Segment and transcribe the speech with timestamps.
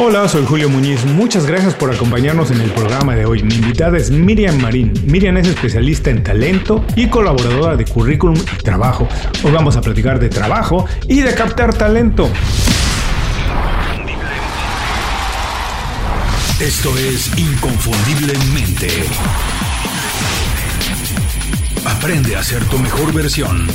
[0.00, 1.04] Hola, soy Julio Muñiz.
[1.04, 3.42] Muchas gracias por acompañarnos en el programa de hoy.
[3.42, 4.92] Mi invitada es Miriam Marín.
[5.06, 9.08] Miriam es especialista en talento y colaboradora de currículum y trabajo.
[9.42, 12.30] Hoy vamos a platicar de trabajo y de captar talento.
[16.60, 18.88] Esto es Inconfundiblemente.
[21.84, 23.66] Aprende a ser tu mejor versión.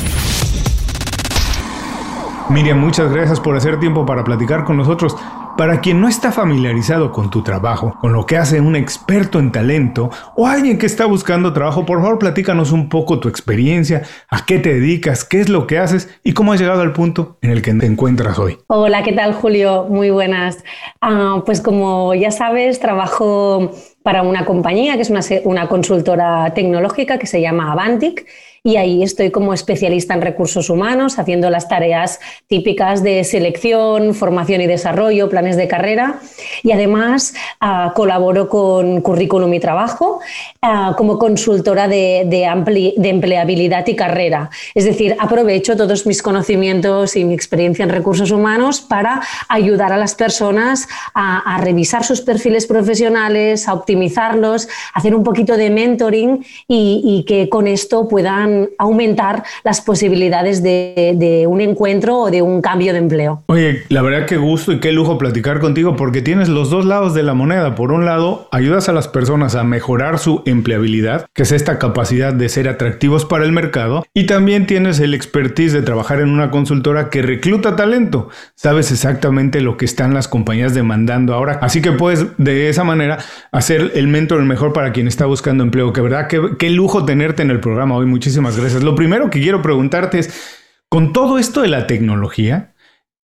[2.49, 5.17] Miriam, muchas gracias por hacer tiempo para platicar con nosotros.
[5.57, 9.51] Para quien no está familiarizado con tu trabajo, con lo que hace un experto en
[9.51, 14.45] talento o alguien que está buscando trabajo, por favor platícanos un poco tu experiencia, a
[14.47, 17.51] qué te dedicas, qué es lo que haces y cómo has llegado al punto en
[17.51, 18.57] el que te encuentras hoy.
[18.65, 19.85] Hola, ¿qué tal Julio?
[19.87, 20.63] Muy buenas.
[21.01, 23.71] Ah, pues como ya sabes, trabajo
[24.03, 28.25] para una compañía que es una, una consultora tecnológica que se llama Avantic
[28.65, 34.61] y ahí estoy como especialista en recursos humanos, haciendo las tareas típicas de selección, formación
[34.61, 36.21] y desarrollo, planes de carrera
[36.63, 40.21] y además ah, colaboro con Currículum y Trabajo
[40.61, 44.49] ah, como consultora de, de, empleabilidad y carrera.
[44.73, 49.97] Es decir, aprovecho todos mis conocimientos y mi experiencia en recursos humanos para ayudar a
[49.97, 57.23] las personas a, revisar sus perfiles profesionales, a optimizarlos, hacer un poquito de mentoring y
[57.27, 62.99] que con esto puedan aumentar las posibilidades de, un encuentro o de un cambio de
[62.99, 63.43] empleo.
[63.47, 67.13] Oye, la verdad que gusto y qué lujo platicar contigo porque tienes los dos lados
[67.13, 67.75] de la moneda.
[67.75, 72.33] Por un lado, ayudas a las personas a mejorar su empleabilidad, que es esta capacidad
[72.33, 76.51] de ser atractivos para el mercado, y también tienes el expertise de trabajar en una
[76.51, 78.29] consultora que recluta talento.
[78.55, 81.59] Sabes exactamente lo que están las compañías demandando ahora.
[81.61, 83.19] Así que puedes de esa manera
[83.51, 85.93] hacer el mentor el mejor para quien está buscando empleo.
[85.93, 88.05] Que verdad, qué, qué lujo tenerte en el programa hoy.
[88.05, 88.83] Muchísimas gracias.
[88.83, 90.59] Lo primero que quiero preguntarte es,
[90.89, 92.73] con todo esto de la tecnología,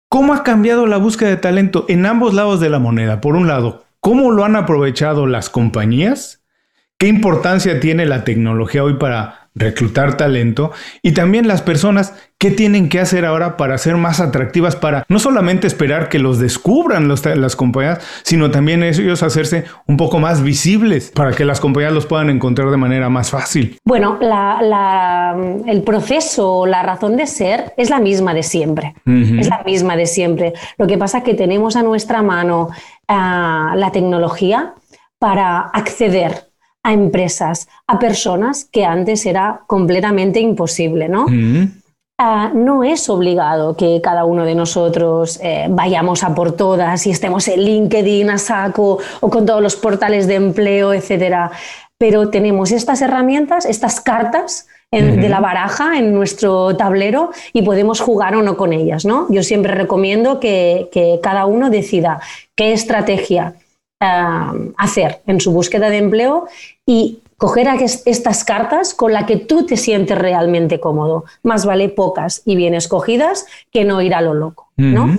[0.09, 3.21] ¿cómo ha cambiado la búsqueda de talento en ambos lados de la moneda?
[3.21, 6.43] Por un lado, ¿cómo lo han aprovechado las compañías?
[6.97, 10.71] ¿Qué importancia tiene la tecnología hoy para reclutar talento
[11.03, 15.19] y también las personas qué tienen que hacer ahora para ser más atractivas para no
[15.19, 21.11] solamente esperar que los descubran las compañías, sino también ellos hacerse un poco más visibles
[21.13, 23.77] para que las compañías los puedan encontrar de manera más fácil.
[23.83, 24.17] Bueno,
[25.67, 30.05] el proceso, la razón de ser es la misma de siempre, es la misma de
[30.05, 30.53] siempre.
[30.77, 32.69] Lo que pasa es que tenemos a nuestra mano
[33.09, 34.75] ah, la tecnología
[35.19, 36.48] para acceder
[36.89, 41.27] a empresas, a personas que antes era completamente imposible, ¿no?
[42.17, 47.11] Ah, no es obligado que cada uno de nosotros eh, vayamos a por todas y
[47.11, 51.51] estemos en LinkedIn a saco o con todos los portales de empleo, etcétera.
[51.97, 58.35] Pero tenemos estas herramientas, estas cartas de la baraja en nuestro tablero y podemos jugar
[58.35, 59.05] o no con ellas.
[59.05, 59.27] ¿no?
[59.29, 62.21] Yo siempre recomiendo que, que cada uno decida
[62.55, 63.53] qué estrategia
[63.99, 66.47] hacer en su búsqueda de empleo
[66.85, 67.67] y coger
[68.05, 71.25] estas cartas con las que tú te sientes realmente cómodo.
[71.43, 75.17] Más vale pocas y bien escogidas que no ir a lo loco, ¿no?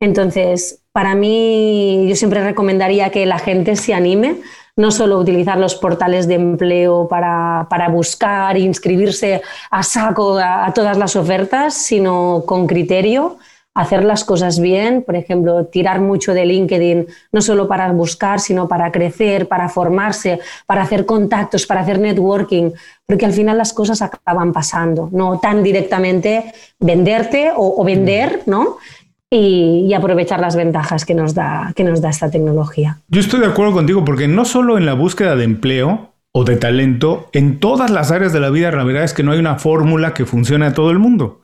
[0.00, 4.36] Entonces, para mí, yo siempre recomendaría que la gente se anime,
[4.76, 10.72] no solo utilizar los portales de empleo para, para buscar e inscribirse a saco a
[10.74, 13.38] todas las ofertas, sino con criterio,
[13.74, 18.66] hacer las cosas bien, por ejemplo, tirar mucho de LinkedIn, no solo para buscar, sino
[18.66, 22.72] para crecer, para formarse, para hacer contactos, para hacer networking,
[23.06, 28.78] porque al final las cosas acaban pasando, no tan directamente venderte o, vender, ¿no?
[29.32, 32.98] Y, aprovechar las ventajas que nos, da, que nos da esta tecnología.
[33.08, 36.56] Yo estoy de acuerdo contigo porque no solo en la búsqueda de empleo o de
[36.56, 39.56] talento, en todas las áreas de la vida la verdad es que no hay una
[39.56, 41.40] fórmula que funcione a todo el mundo.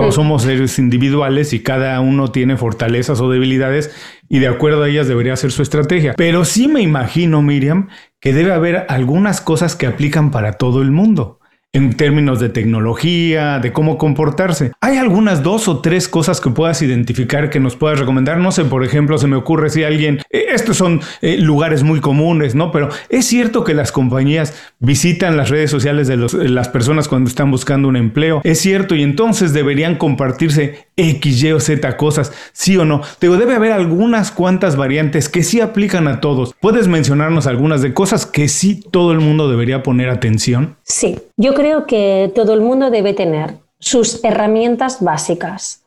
[0.00, 3.90] Todos somos seres individuales y cada uno tiene fortalezas o debilidades
[4.28, 6.14] y de acuerdo a ellas debería ser su estrategia.
[6.16, 7.88] Pero sí me imagino, Miriam,
[8.20, 11.37] que debe haber algunas cosas que aplican para todo el mundo
[11.72, 14.72] en términos de tecnología, de cómo comportarse.
[14.80, 18.38] ¿Hay algunas dos o tres cosas que puedas identificar que nos puedas recomendar?
[18.38, 22.00] No sé, por ejemplo, se me ocurre si alguien, eh, estos son eh, lugares muy
[22.00, 22.72] comunes, ¿no?
[22.72, 26.16] Pero es cierto que las compañías visitan las redes sociales de,
[26.48, 28.40] las personas cuando están buscando un empleo.
[28.44, 33.02] Es cierto, y entonces deberían compartirse X, Y o Z cosas, sí o no.
[33.18, 36.54] Pero debe haber algunas cuantas variantes que sí aplican a todos.
[36.60, 40.76] ¿Puedes mencionarnos algunas de cosas que sí todo el mundo debería poner atención?
[40.84, 45.82] Sí, yo creo que todo el mundo debe tener sus herramientas básicas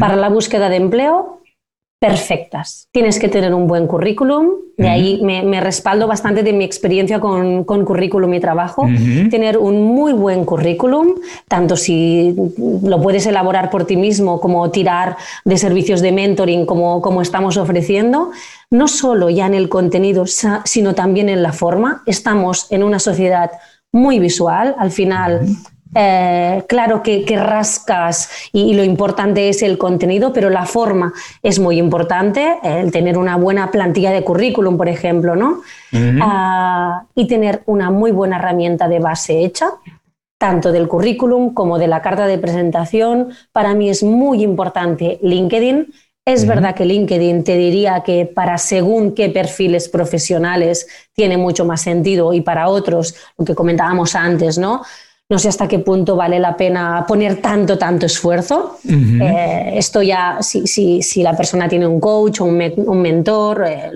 [0.00, 1.40] para la búsqueda de empleo,
[2.00, 2.88] perfectas.
[2.90, 7.62] Tienes que tener un buen currículum, de ahí me, respaldo bastante de mi experiencia con,
[7.62, 8.88] currículum y trabajo.
[9.30, 11.14] Tener un muy buen currículum,
[11.46, 12.34] tanto si
[12.82, 17.56] lo puedes elaborar por ti mismo como tirar de servicios de mentoring como, como estamos
[17.56, 18.32] ofreciendo,
[18.70, 22.02] no solo ya en el contenido, sino también en la forma.
[22.06, 23.52] Estamos en una sociedad
[23.92, 25.46] muy visual, al final
[25.94, 31.12] eh, claro que, rascas y, lo importante es el contenido, pero la forma
[31.42, 35.60] es muy importante, el tener una buena plantilla de currículum, por ejemplo, ¿no?
[36.20, 39.70] Ah, y tener una muy buena herramienta de base hecha,
[40.38, 43.30] tanto del currículum como de la carta de presentación.
[43.52, 45.92] Para mí es muy importante LinkedIn.
[46.24, 51.80] Es verdad que LinkedIn te diría que para según qué perfiles profesionales tiene mucho más
[51.80, 54.82] sentido y para otros, lo que comentábamos antes, ¿no?
[55.28, 58.78] No sé hasta qué punto vale la pena poner tanto, tanto esfuerzo.
[58.86, 63.90] Eh, esto ya, si, si, la persona tiene un coach o un, mentor, eh,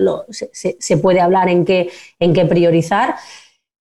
[0.51, 1.89] se, puede hablar en qué,
[2.19, 3.15] en qué priorizar.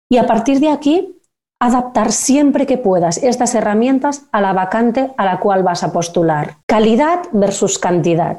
[0.08, 1.15] Y a partir de aquí,
[1.60, 6.56] adaptar siempre que puedas estas herramientas a la vacante a la cual vas a postular.
[6.66, 8.38] Calidad versus cantidad.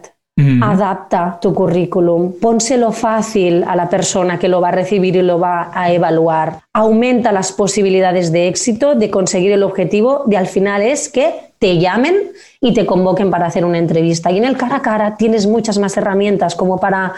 [0.61, 5.39] Adapta tu currículum, pónselo fácil a la persona que lo va a recibir y lo
[5.39, 6.59] va a evaluar.
[6.73, 11.79] Aumenta las posibilidades de éxito, de conseguir el objetivo, de al final es que te
[11.79, 12.15] llamen
[12.61, 14.29] y te convoquen para hacer una entrevista.
[14.29, 17.13] Y en el cara a cara tienes muchas más herramientas como para,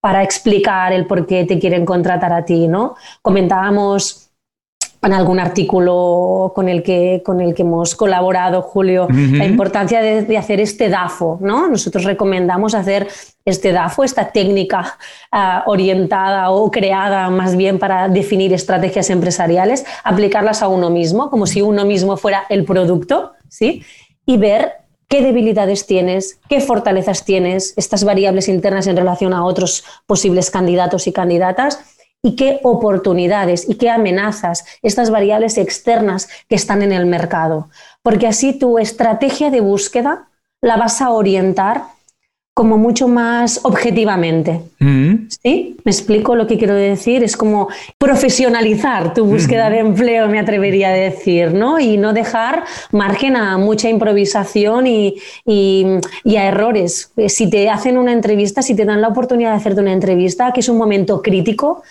[0.00, 2.94] para explicar el por qué te quieren contratar a ti, ¿no?
[3.22, 4.31] Comentábamos
[5.02, 10.38] en algún artículo con el que, con el que hemos colaborado, Julio, la importancia de,
[10.38, 11.38] hacer este DAFO.
[11.40, 11.68] ¿no?
[11.68, 13.08] Nosotros recomendamos hacer
[13.44, 14.96] este DAFO, esta técnica
[15.32, 21.46] ah, orientada o creada más bien para definir estrategias empresariales, aplicarlas a uno mismo, como
[21.46, 23.82] si uno mismo fuera el producto, ¿sí?
[24.24, 29.84] y ver qué debilidades tienes, qué fortalezas tienes, estas variables internas en relación a otros
[30.06, 31.80] posibles candidatos y candidatas
[32.22, 37.68] y qué oportunidades y qué amenazas, estas variables externas que están en el mercado.
[38.02, 40.28] Porque así tu estrategia de búsqueda
[40.60, 41.82] la vas a orientar
[42.54, 44.60] como mucho más objetivamente.
[44.78, 45.28] Mm.
[45.42, 45.76] ¿Sí?
[45.84, 47.24] ¿Me explico lo que quiero decir?
[47.24, 51.80] Es como profesionalizar tu búsqueda de empleo, me atrevería a decir, ¿no?
[51.80, 55.16] Y no dejar margen a mucha improvisación y,
[55.46, 57.10] y, a errores.
[57.28, 60.60] Si te hacen una entrevista, si te dan la oportunidad de hacerte una entrevista, que
[60.60, 61.82] es un momento crítico,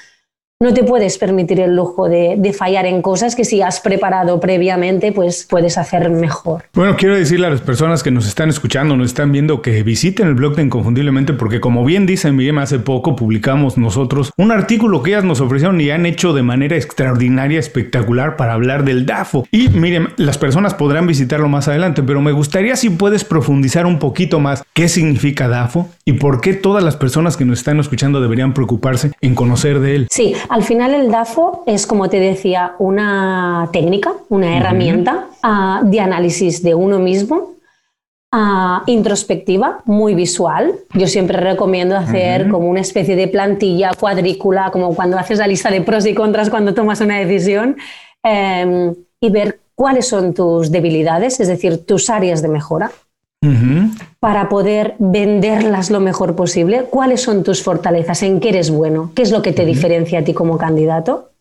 [0.61, 5.11] no te puedes permitir el lujo de, fallar en cosas que si has preparado previamente,
[5.11, 6.65] pues puedes hacer mejor.
[6.73, 10.27] Bueno, quiero decirle a las personas que nos están escuchando, nos están viendo, que visiten
[10.27, 15.01] el blog de Inconfundiblemente, porque como bien dice Miriam, hace poco publicamos nosotros un artículo
[15.01, 19.47] que ellas nos ofrecieron y han hecho de manera extraordinaria, espectacular para hablar del DAFO.
[19.51, 23.97] Y miren, las personas podrán visitarlo más adelante, pero me gustaría si puedes profundizar un
[23.97, 28.21] poquito más qué significa DAFO y por qué todas las personas que nos están escuchando
[28.21, 30.07] deberían preocuparse en conocer de él.
[30.11, 36.01] Sí, al final el DAFO es, como te decía, una técnica, una herramienta ah, de
[36.01, 37.53] análisis de uno mismo,
[38.33, 40.75] ah, introspectiva, muy visual.
[40.94, 45.71] Yo siempre recomiendo hacer como una especie de plantilla cuadrícula, como cuando haces la lista
[45.71, 47.77] de pros y contras cuando tomas una decisión,
[48.21, 52.92] em, y ver cuáles son tus debilidades, es decir, tus áreas de mejora
[54.19, 56.85] para poder venderlas lo mejor posible.
[56.89, 58.21] ¿Cuáles son tus fortalezas?
[58.21, 59.11] ¿En qué eres bueno?
[59.15, 61.31] ¿Qué es lo que te diferencia a ti como candidato?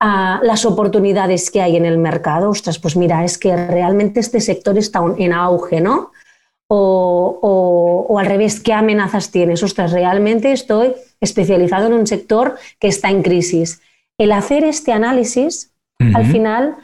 [0.00, 2.50] Ah, las oportunidades que hay en el mercado.
[2.50, 6.12] Ostras, pues mira, es que realmente este sector está en auge, ¿no?
[6.68, 9.62] O, o, al revés, ¿qué amenazas tienes?
[9.62, 13.80] Ostras, realmente estoy especializado en un sector que está en crisis.
[14.18, 15.72] El hacer este análisis,
[16.14, 16.76] al final,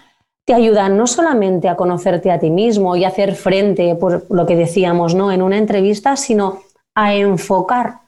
[0.50, 4.56] te ayudan no solamente a conocerte a ti mismo y hacer frente, por lo que
[4.56, 5.30] decíamos ¿no?
[5.30, 6.58] en una entrevista, sino
[6.92, 8.00] a enfocar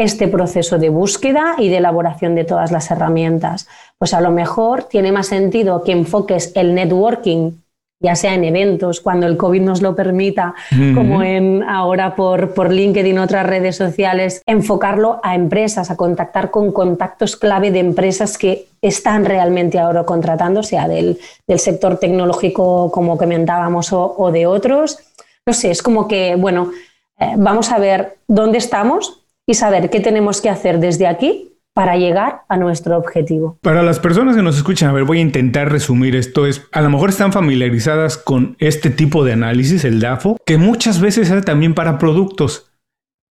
[0.00, 3.68] este proceso de búsqueda y de elaboración de todas las herramientas.
[3.98, 7.61] Pues a lo mejor tiene más sentido que enfoques el networking
[8.02, 10.54] ya sea en eventos, cuando el COVID nos lo permita,
[10.94, 16.72] como en ahora por, por LinkedIn, otras redes sociales, enfocarlo a empresas, a contactar con
[16.72, 21.18] contactos clave de empresas que están realmente ahora contratando, sea del,
[21.56, 24.98] sector tecnológico, como comentábamos, o, de otros.
[25.46, 26.72] No sé, es como que, bueno,
[27.18, 31.96] eh, vamos a ver dónde estamos y saber qué tenemos que hacer desde aquí para
[31.96, 33.58] llegar a nuestro objetivo.
[33.62, 36.46] Para las personas que nos escuchan, a ver, voy a intentar resumir esto.
[36.46, 41.00] Es, a lo mejor están familiarizadas con este tipo de análisis, el DAFO, que muchas
[41.00, 42.68] veces es también para productos.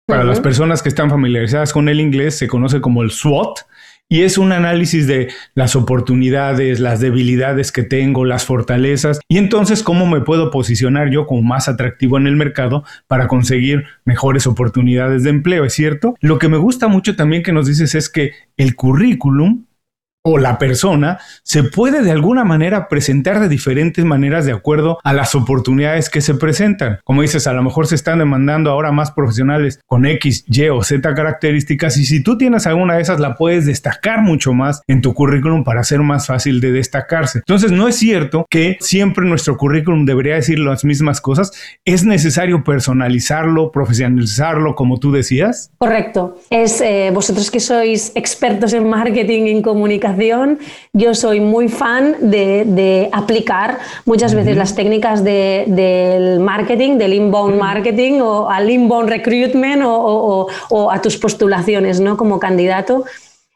[0.07, 3.61] Para las personas que están familiarizadas con el inglés, se conoce como el SWOT
[4.09, 9.83] y es un análisis de las oportunidades, las debilidades que tengo, las fortalezas y entonces
[9.83, 15.23] cómo me puedo posicionar yo como más atractivo en el mercado para conseguir mejores oportunidades
[15.23, 16.15] de empleo, ¿es cierto?
[16.21, 19.64] Lo que me gusta mucho también que nos dices es que el currículum
[20.27, 25.13] o la persona se puede de alguna manera presentar de diferentes maneras de acuerdo a
[25.13, 26.97] las oportunidades que se presentan.
[27.03, 30.81] Como dices, a lo mejor se están demandando ahora más profesionales con X, Y o
[30.81, 35.01] Z características y si tú tienes alguna de esas la puedes destacar mucho más en
[35.01, 37.39] tu currículum para ser más fácil de destacarse.
[37.39, 41.51] Entonces no es cierto que siempre nuestro currículum debería decir las mismas cosas.
[41.85, 45.69] Es necesario personalizarlo, profesionalizarlo, como tú decías.
[45.77, 46.39] Correcto.
[46.49, 50.14] Es eh, vosotros que sois expertos en marketing, en comunicación
[50.93, 58.21] yo soy muy fan de, aplicar muchas veces las técnicas del marketing, del inbound marketing
[58.21, 60.47] o al inbound recruitment o,
[60.91, 62.17] a tus postulaciones ¿no?
[62.17, 63.05] como candidato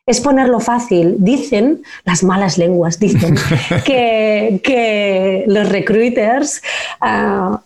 [0.06, 1.18] es ponerlo fácil.
[1.20, 3.36] Dicen, las malas lenguas dicen,
[3.86, 6.62] que, los recruiters
[7.00, 7.62] ah,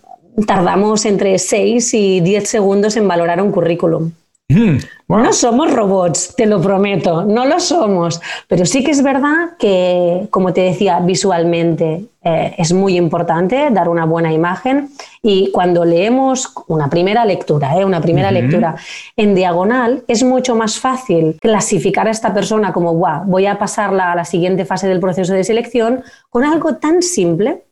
[0.46, 4.12] tardamos entre 6 y 10 segundos en valorar un currículum.
[4.54, 8.22] Mm, no somos robots, te lo prometo, no lo somos.
[8.48, 13.90] Pero sí que es verdad que, como te decía, visualmente eh, es muy importante dar
[13.90, 14.90] una buena imagen.
[15.22, 18.76] Y cuando leemos una primera lectura, eh, una primera lectura
[19.16, 24.16] en diagonal, es mucho más fácil clasificar a esta persona como, voy a pasarla a
[24.16, 27.66] la siguiente fase del proceso de selección con algo tan simple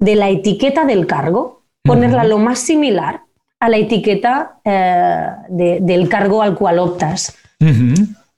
[0.00, 3.23] de la etiqueta del cargo, ponerla lo más similar
[3.64, 7.34] a la etiqueta eh, del cargo al cual optas.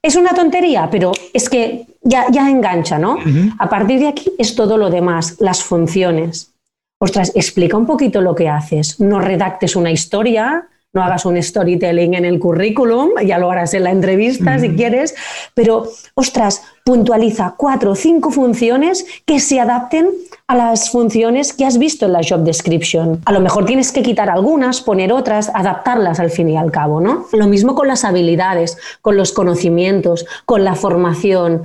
[0.00, 3.18] Es una tontería, pero es que ya, ya engancha, ¿no?
[3.58, 6.52] A partir de aquí es todo lo demás, las funciones.
[7.00, 9.00] Ostras, explica un poquito lo que haces.
[9.00, 13.84] No redactes una historia, no hagas un storytelling en el currículum, ya lo harás en
[13.84, 15.14] la entrevista si quieres,
[15.52, 20.08] pero ostras, puntualiza cuatro o cinco funciones que se adapten
[20.48, 23.20] a las funciones que has visto en la job description.
[23.26, 26.98] A lo mejor tienes que quitar algunas, poner otras, adaptarlas al fin y al cabo,
[26.98, 27.26] ¿no?
[27.32, 31.64] Lo mismo con las habilidades, con los conocimientos, con la formación.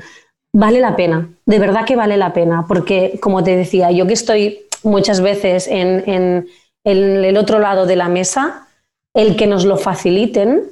[0.53, 4.13] Vale la pena, de verdad que vale la pena, porque como te decía, yo que
[4.13, 6.47] estoy muchas veces en, en
[6.83, 8.67] el otro lado de la mesa,
[9.13, 10.63] el que nos lo faciliten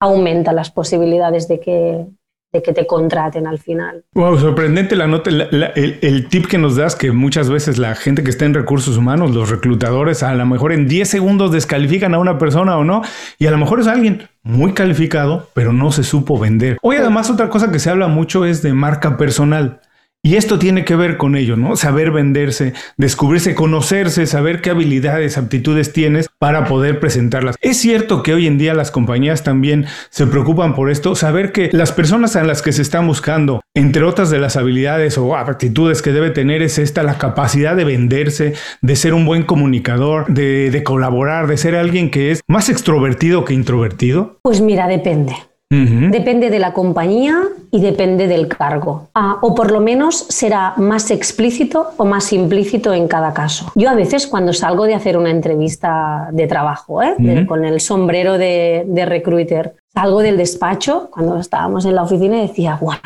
[0.00, 2.06] aumenta las posibilidades de que,
[2.52, 4.04] de que te contraten al final.
[4.14, 8.30] Wow, sorprendente la nota, el, tip que nos das que muchas veces la gente que
[8.30, 12.38] está en recursos humanos, los reclutadores, a lo mejor en 10 segundos descalifican a una
[12.38, 13.02] persona o no,
[13.38, 16.78] y a lo mejor es alguien muy calificado, pero no se supo vender.
[16.82, 19.80] Hoy además otra cosa que se habla mucho es de marca personal.
[20.26, 21.76] Y esto tiene que ver con ello, ¿no?
[21.76, 27.54] Saber venderse, descubrirse, conocerse, saber qué habilidades, aptitudes tienes para poder presentarlas.
[27.60, 31.70] Es cierto que hoy en día las compañías también se preocupan por esto, saber que
[31.72, 36.02] las personas a las que se están buscando, entre otras de las habilidades o aptitudes
[36.02, 40.72] que debe tener es esta, la capacidad de venderse, de ser un buen comunicador, de,
[40.72, 44.40] de colaborar, de ser alguien que es más extrovertido que introvertido.
[44.42, 45.36] Pues mira, depende.
[45.68, 47.42] Depende de la compañía
[47.72, 49.08] y depende del cargo.
[49.14, 53.72] Ah, o por lo menos será más explícito o más implícito en cada caso.
[53.74, 57.16] Yo a veces cuando salgo de hacer una entrevista de trabajo, ¿eh?
[57.48, 62.46] con el sombrero de, de, recruiter, salgo del despacho, cuando estábamos en la oficina, y
[62.46, 62.98] decía, guau,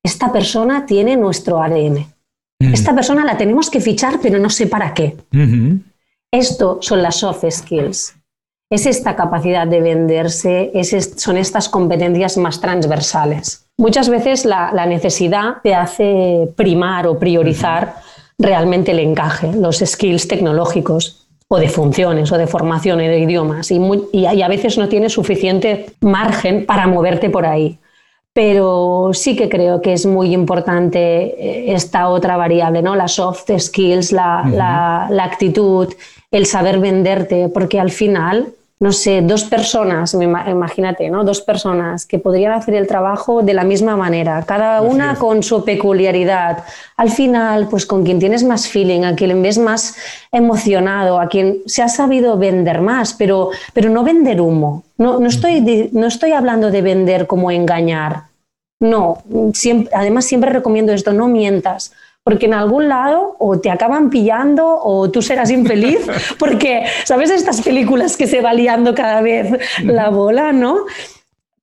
[0.00, 2.06] esta persona tiene nuestro ADN.
[2.60, 5.16] Esta persona la tenemos que fichar, pero no sé para qué.
[6.30, 8.14] Esto son las soft skills
[8.74, 10.72] es esta capacidad de venderse,
[11.16, 13.66] son estas competencias más transversales.
[13.76, 17.96] Muchas veces la, necesidad te hace primar o priorizar
[18.38, 23.70] realmente el encaje, los skills tecnológicos o de funciones o de formación y de idiomas
[23.70, 23.80] y,
[24.12, 27.78] y, a veces no tienes suficiente margen para moverte por ahí.
[28.32, 32.96] Pero sí que creo que es muy importante eh, esta otra variable, ¿no?
[32.96, 35.94] Las soft skills, la actitud,
[36.32, 41.24] el saber venderte, porque al final no sé, dos personas, imagínate, ¿no?
[41.24, 45.64] Dos personas que podrían hacer el trabajo de la misma manera, cada una con su
[45.64, 46.64] peculiaridad.
[46.96, 49.96] Al final, pues con quien tienes más feeling, a quien ves más
[50.32, 54.82] emocionado, a quien se ha sabido vender más, pero, pero no vender humo.
[54.98, 58.24] No, no, estoy, no estoy hablando de vender como engañar.
[58.80, 59.22] No,
[59.54, 61.92] siempre, además siempre recomiendo esto, no mientas
[62.24, 66.06] porque en algún lado o te acaban pillando o tú serás infeliz,
[66.38, 67.30] porque, ¿sabes?
[67.30, 70.86] Estas películas que se va liando cada vez la bola, ¿no?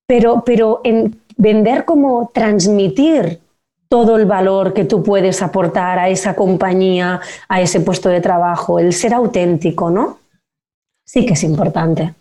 [0.07, 3.39] Pero, pero en vender como transmitir
[3.89, 8.79] todo el valor que tú puedes aportar a esa compañía, a ese puesto de trabajo,
[8.79, 10.19] el ser auténtico, ¿no?
[11.05, 12.13] Sí que es importante.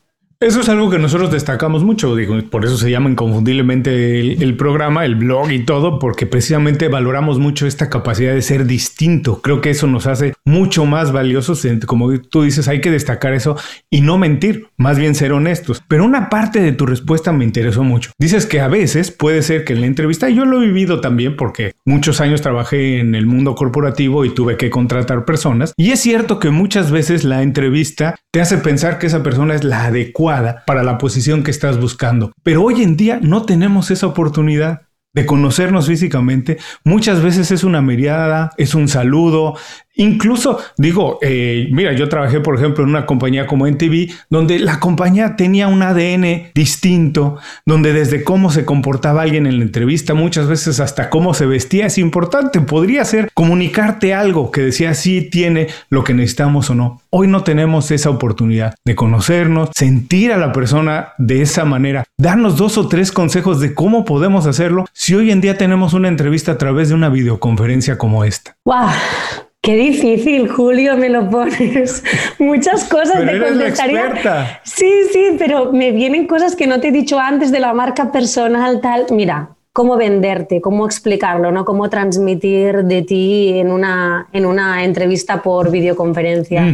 [0.42, 5.04] Eso es algo que nosotros destacamos mucho, digo, por eso se llama inconfundiblemente el, programa,
[5.04, 9.42] el blog y todo, porque precisamente valoramos mucho esta capacidad de ser distinto.
[9.42, 11.66] Creo que eso nos hace mucho más valiosos.
[11.84, 13.58] Como tú dices, hay que destacar eso
[13.90, 15.82] y no mentir, más bien ser honestos.
[15.86, 18.12] Pero una parte de tu respuesta me interesó mucho.
[18.18, 21.36] Dices que a veces puede ser que en la entrevista, yo lo he vivido también
[21.36, 26.00] porque muchos años trabajé en el mundo corporativo y tuve que contratar personas, y es
[26.00, 30.29] cierto que muchas veces la entrevista te hace pensar que esa persona es la adecuada
[30.66, 32.32] para la posición que estás buscando.
[32.42, 34.82] Pero hoy en día no tenemos esa oportunidad
[35.12, 36.58] de conocernos físicamente.
[36.84, 39.56] Muchas veces es una mirada, es un saludo,
[40.00, 44.80] Incluso digo, eh, mira, yo trabajé, por ejemplo, en una compañía como NTV, donde la
[44.80, 50.48] compañía tenía un ADN distinto, donde desde cómo se comportaba alguien en la entrevista, muchas
[50.48, 52.62] veces hasta cómo se vestía es importante.
[52.62, 57.02] Podría ser comunicarte algo que decía si tiene lo que necesitamos o no.
[57.10, 62.56] Hoy no tenemos esa oportunidad de conocernos, sentir a la persona de esa manera, darnos
[62.56, 66.52] dos o tres consejos de cómo podemos hacerlo si hoy en día tenemos una entrevista
[66.52, 68.56] a través de una videoconferencia como esta.
[68.64, 69.49] ¡Wow!
[69.62, 72.02] Qué difícil, Julio, me lo pones.
[72.38, 74.60] Muchas cosas pero te contestaría.
[74.64, 78.10] Sí, sí, pero me vienen cosas que no te he dicho antes de la marca
[78.10, 79.04] personal, tal.
[79.10, 81.66] Mira, cómo venderte, cómo explicarlo, ¿no?
[81.66, 86.64] Cómo transmitir de ti en una, en una entrevista por videoconferencia.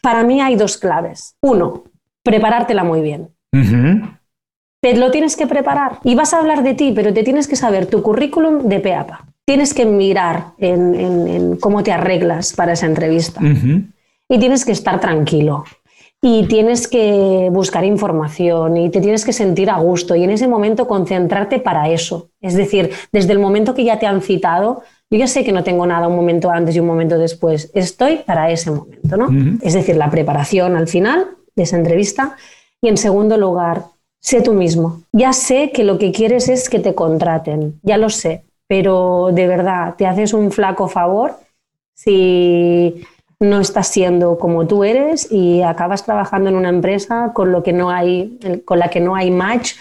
[0.00, 1.34] Para mí hay dos claves.
[1.40, 1.82] Uno,
[2.22, 3.30] preparártela muy bien.
[4.80, 7.56] Te lo tienes que preparar y vas a hablar de ti, pero te tienes que
[7.56, 13.40] saber tu currículum de peapa tienes que mirar en, cómo te arreglas para esa entrevista.
[14.28, 15.64] Y tienes que estar tranquilo.
[16.22, 20.46] Y tienes que buscar información y te tienes que sentir a gusto y en ese
[20.46, 22.28] momento concentrarte para eso.
[22.40, 25.64] Es decir, desde el momento que ya te han citado, yo ya sé que no
[25.64, 29.30] tengo nada un momento antes y un momento después, estoy para ese momento, ¿no?
[29.62, 31.26] Es decir, la preparación al final
[31.56, 32.36] de esa entrevista.
[32.80, 33.82] Y en segundo lugar,
[34.20, 35.02] sé tú mismo.
[35.12, 39.48] Ya sé que lo que quieres es que te contraten, ya lo sé, pero de
[39.48, 41.34] verdad te haces un flaco favor
[41.92, 43.04] si
[43.40, 47.72] no estás siendo como tú eres y acabas trabajando en una empresa con, lo que
[47.72, 49.72] no hay, con la que no hay match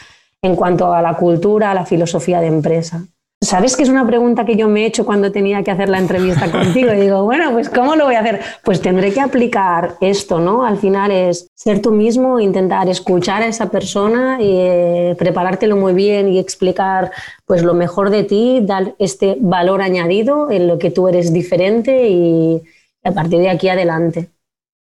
[0.41, 3.05] en cuanto a la cultura, a la filosofía de empresa.
[3.41, 5.97] ¿Sabes que es una pregunta que yo me he hecho cuando tenía que hacer la
[5.97, 6.93] entrevista contigo?
[6.93, 8.41] Y digo, bueno, pues ¿cómo lo voy a hacer?
[8.65, 10.65] Pues tendré que aplicar esto, ¿no?
[10.65, 15.93] Al final es ser tú mismo, intentar escuchar a esa persona, y, eh, preparártelo muy
[15.93, 17.11] bien y explicar
[17.45, 22.09] pues lo mejor de ti, dar este valor añadido en lo que tú eres diferente
[22.09, 22.61] y
[23.05, 24.29] a partir de aquí adelante.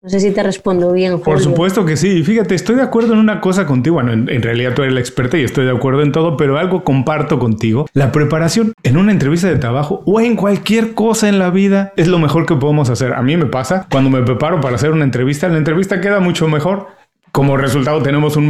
[0.03, 1.13] No sé si te respondo bien.
[1.13, 1.25] Julio.
[1.25, 2.23] Por supuesto que sí.
[2.23, 3.95] Fíjate, estoy de acuerdo en una cosa contigo.
[3.95, 6.85] Bueno, en, realidad tú eres la experta y estoy de acuerdo en todo, pero algo
[6.85, 7.87] comparto contigo.
[7.93, 12.09] La preparación en una entrevista de trabajo o en cualquier cosa en la vida es
[12.09, 13.15] lo mejor que podemos hacer.
[13.15, 16.47] A mí me pasa cuando me preparo para hacer una entrevista, la entrevista queda mucho
[16.47, 16.89] mejor
[17.37, 18.49] como resultado tenemos un,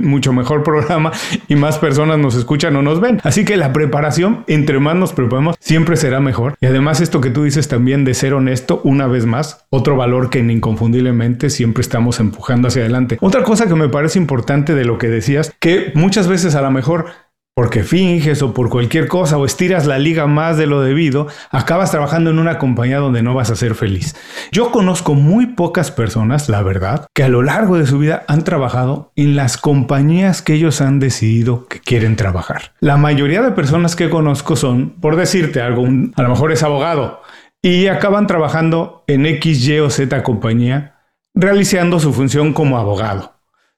[0.00, 1.12] mucho mejor programa
[1.46, 3.20] y más personas nos escuchan o nos ven.
[3.22, 6.56] Así que la preparación, entre más nos preparamos, siempre será mejor.
[6.60, 10.28] Y además esto que tú dices también de ser honesto, una vez más, otro valor
[10.28, 13.16] que inconfundiblemente siempre estamos empujando hacia adelante.
[13.20, 16.72] Otra cosa que me parece importante de lo que decías, que muchas veces a lo
[16.72, 17.06] mejor
[17.54, 21.92] porque finges o por cualquier cosa o estiras la liga más de lo debido, acabas
[21.92, 24.16] trabajando en una compañía donde no vas a ser feliz.
[24.50, 28.42] Yo conozco muy pocas personas, la verdad, que a lo largo de su vida han
[28.42, 32.72] trabajado en las compañías que ellos han decidido que quieren trabajar.
[32.80, 35.86] La mayoría de personas que conozco son, por decirte algo,
[36.16, 37.22] a lo mejor es abogado
[37.62, 40.94] y acaban trabajando en X, Y o Z compañía
[41.34, 43.33] realizando su función como abogado.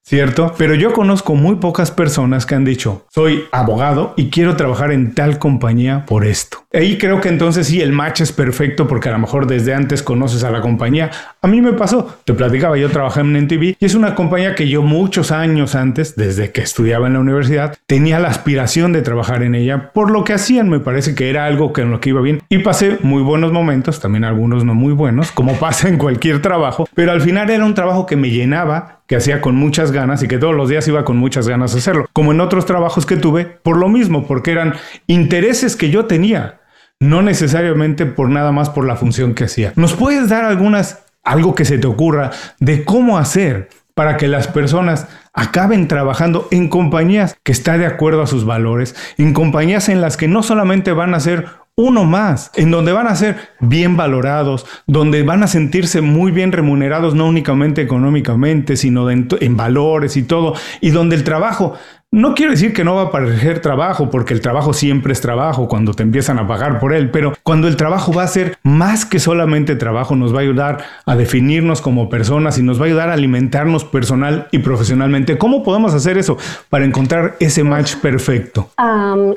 [0.07, 0.55] ¿Cierto?
[0.57, 5.15] Pero yo conozco muy pocas personas que han dicho, soy abogado y quiero trabajar en
[5.15, 6.66] tal compañía por esto.
[6.77, 10.03] Ahí creo que entonces sí, el match es perfecto porque a lo mejor desde antes
[10.03, 11.11] conoces a la compañía.
[11.41, 14.69] A mí me pasó, te platicaba, yo trabajé en NTV y es una compañía que
[14.69, 19.43] yo muchos años antes, desde que estudiaba en la universidad, tenía la aspiración de trabajar
[19.43, 19.91] en ella.
[19.95, 22.43] Por lo que hacían, me parece que era algo que en lo que iba bien.
[22.51, 26.87] Y pasé muy buenos momentos, también algunos no muy buenos, como pasa en cualquier trabajo,
[26.95, 30.29] pero al final era un trabajo que me llenaba que hacía con muchas ganas y
[30.29, 32.07] que todos los días iba con muchas ganas a hacerlo.
[32.13, 34.75] Como en otros trabajos que tuve, por lo mismo, porque eran
[35.07, 36.61] intereses que yo tenía,
[37.01, 39.73] no necesariamente por nada más por la función que hacía.
[39.77, 44.47] ¿Nos puedes dar algunas, algo que se te ocurra de cómo hacer para que las
[44.49, 50.01] personas acaben trabajando en compañías que están de acuerdo a sus valores, en compañías en
[50.01, 51.47] las que no solamente van a ser
[51.79, 56.51] uno más, en donde van a ser bien valorados, donde van a sentirse muy bien
[56.51, 61.75] remunerados, no únicamente económicamente, sino en, valores y todo, y donde el trabajo,
[62.11, 65.69] no quiero decir que no va a parecer trabajo, porque el trabajo siempre es trabajo
[65.69, 69.05] cuando te empiezan a pagar por él, pero cuando el trabajo va a ser más
[69.05, 72.87] que solamente trabajo, nos va a ayudar a definirnos como personas y nos va a
[72.87, 75.37] ayudar a alimentarnos personal y profesionalmente.
[75.37, 76.39] ¿Cómo podemos hacer eso
[76.71, 78.71] para encontrar ese match perfecto?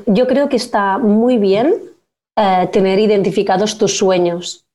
[0.06, 1.74] yo creo que está muy bien
[2.42, 4.66] eh, tener identificados tus sueños.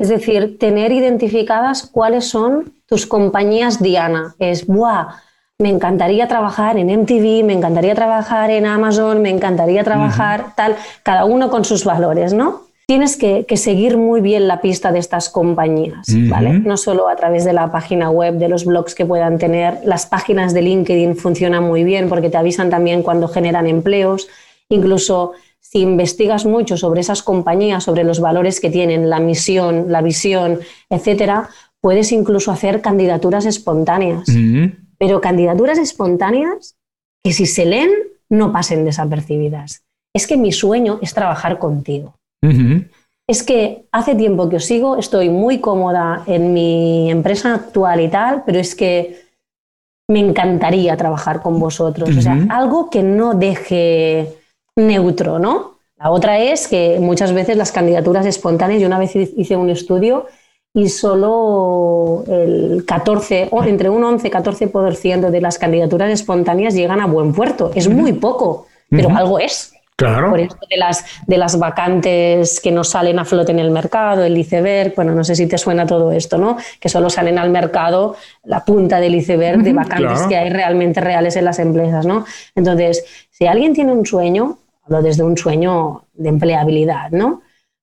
[0.00, 4.34] Es decir, tener identificadas cuáles son tus compañías Diana.
[4.38, 5.14] Es, ¡buah!
[5.58, 11.24] Me encantaría trabajar en MTV, me encantaría trabajar en Amazon, me encantaría trabajar tal, cada
[11.24, 12.64] uno con sus valores, ¿no?
[12.86, 16.58] Tienes que, seguir muy bien la pista de estas compañías, ¿vale?
[16.58, 20.06] No solo a través de la página web, de los blogs que puedan tener, las
[20.06, 24.28] páginas de LinkedIn funcionan muy bien porque te avisan también cuando generan empleos,
[24.68, 25.32] incluso
[25.70, 30.60] si investigas mucho sobre esas compañías, sobre los valores que tienen, la misión, la visión,
[30.88, 31.48] etcétera,
[31.80, 34.28] puedes incluso hacer candidaturas espontáneas.
[34.98, 36.76] Pero candidaturas espontáneas
[37.24, 37.90] que si se leen
[38.30, 39.82] no pasen desapercibidas.
[40.14, 42.14] Es que mi sueño es trabajar contigo.
[43.28, 48.08] Es que hace tiempo que os sigo, estoy muy cómoda en mi empresa actual y
[48.08, 49.20] tal, pero es que
[50.08, 52.16] me encantaría trabajar con vosotros.
[52.16, 54.35] O sea, algo que no deje
[54.76, 55.76] neutro, ¿no?
[55.98, 60.26] La otra es que muchas veces las candidaturas espontáneas, yo una vez hice un estudio
[60.74, 67.00] y solo el 14, o entre un 11 y 14% de las candidaturas espontáneas llegan
[67.00, 67.70] a buen puerto.
[67.74, 69.72] Es muy poco, pero algo es.
[69.96, 70.28] Claro.
[70.28, 74.22] Por eso de las, de las vacantes que no salen a flote en el mercado,
[74.24, 76.58] el iceberg, bueno, no sé si te suena todo esto, ¿no?
[76.78, 81.36] Que solo salen al mercado la punta del iceberg de vacantes que hay realmente reales
[81.36, 82.26] en las empresas, ¿no?
[82.54, 87.42] Entonces, si alguien tiene un sueño, hablo desde un sueño de empleabilidad, ¿no?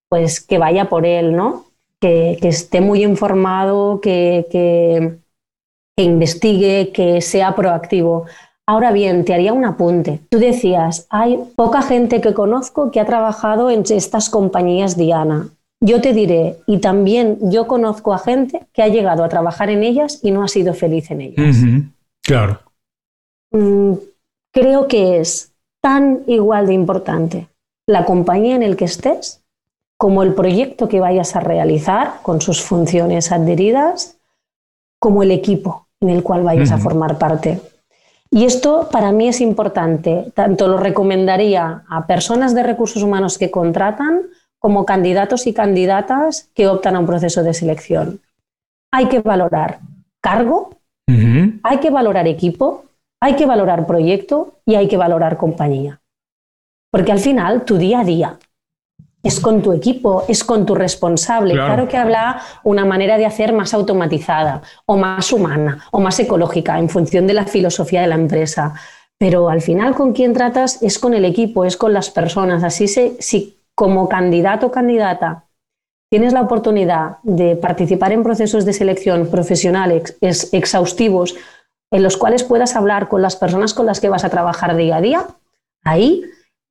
[0.10, 1.66] Pues que vaya por él, ¿no?
[2.00, 5.20] Que, esté muy informado, que, que,
[5.98, 8.26] investigue, que sea proactivo.
[8.66, 10.22] Ahora bien, te haría un apunte.
[10.30, 15.50] Tú decías, hay poca gente que conozco que ha trabajado en estas compañías Diana.
[15.82, 19.84] Yo te diré, y también yo conozco a gente que ha llegado a trabajar en
[19.84, 21.58] ellas y no ha sido feliz en ellas.
[22.22, 22.60] Claro.
[23.52, 23.96] Mm,
[24.54, 25.53] creo que es
[25.84, 27.48] tan igual de importante
[27.86, 29.44] la compañía en el que estés
[29.98, 34.18] como el proyecto que vayas a realizar con sus funciones adheridas,
[35.00, 37.62] como el equipo en el cual vayas a formar parte.
[38.30, 43.52] Y esto para mí es importante, tanto lo recomendaría a personas de recursos humanos que
[43.52, 44.24] contratan
[44.60, 48.22] como candidatos y candidatas que optan a un proceso de selección.
[48.92, 49.80] Hay que valorar
[50.22, 52.86] cargo, hay que valorar equipo,
[53.24, 56.02] hay que valorar proyecto y hay que valorar compañía.
[56.92, 58.38] Porque al final tu día a día
[59.24, 61.54] es con tu equipo, es con tu responsable.
[61.54, 61.88] Claro.
[61.88, 66.90] que habla una manera de hacer más automatizada o más humana o más ecológica en
[66.90, 68.74] función de la filosofía de la empresa.
[69.18, 72.62] Pero al final con quien tratas es con el equipo, es con las personas.
[72.62, 75.46] Así se, si como candidato o candidata
[76.12, 80.18] tienes la oportunidad de participar en procesos de selección profesionales
[80.52, 81.38] exhaustivos
[81.94, 84.98] en los cuales puedas hablar con las personas con las que vas a trabajar día
[84.98, 85.28] a día,
[85.84, 86.24] ahí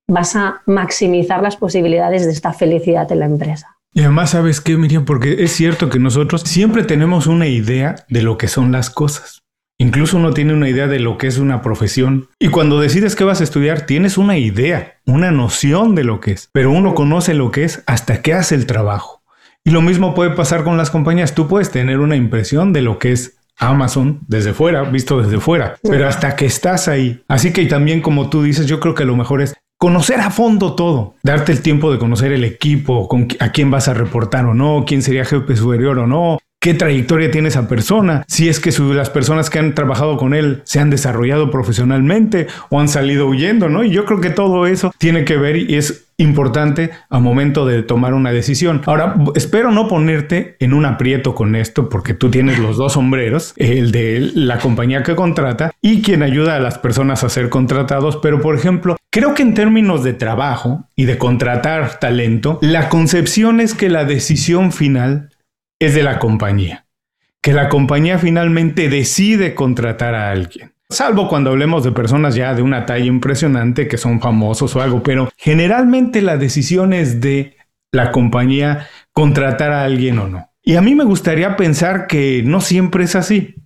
[0.08, 3.78] vas a maximizar las posibilidades de esta felicidad en la empresa.
[3.94, 5.04] Y además, ¿sabes qué, Miriam?
[5.04, 9.42] Porque es cierto que nosotros siempre tenemos una idea de lo que son las cosas.
[9.78, 12.28] Incluso uno tiene una idea de lo que es una profesión.
[12.40, 16.32] Y cuando decides qué vas a estudiar, tienes una idea, una noción de lo que
[16.32, 16.48] es.
[16.52, 19.22] Pero uno conoce lo que es hasta que hace el trabajo.
[19.62, 21.36] Y lo mismo puede pasar con las compañías.
[21.36, 25.76] Tú puedes tener una impresión de lo que es Amazon desde fuera, visto desde fuera,
[25.82, 27.22] pero hasta que estás ahí.
[27.28, 30.74] Así que también como tú dices, yo creo que lo mejor es conocer a fondo
[30.74, 34.54] todo, darte el tiempo de conocer el equipo, con, a quién vas a reportar o
[34.54, 38.70] no, quién sería jefe superior o no, qué trayectoria tiene esa persona, si es que
[38.94, 43.68] las personas que han trabajado con él se han desarrollado profesionalmente o han salido huyendo,
[43.68, 43.82] ¿no?
[43.82, 47.82] Y yo creo que todo eso tiene que ver y es importante a momento de
[47.82, 48.82] tomar una decisión.
[48.86, 53.54] Ahora, espero no ponerte en un aprieto con esto porque tú tienes los dos sombreros,
[53.56, 58.16] el de la compañía que contrata y quien ayuda a las personas a ser contratados,
[58.16, 63.60] pero por ejemplo, creo que en términos de trabajo y de contratar talento, la concepción
[63.60, 65.30] es que la decisión final
[65.78, 66.86] es de la compañía.
[67.40, 70.71] Que la compañía finalmente decide contratar a alguien.
[70.92, 75.02] Salvo cuando hablemos de personas ya de una talla impresionante que son famosos o algo,
[75.02, 77.56] pero generalmente la decisión es de
[77.90, 80.50] la compañía contratar a alguien o no.
[80.62, 83.56] Y a mí me gustaría pensar que no siempre es así.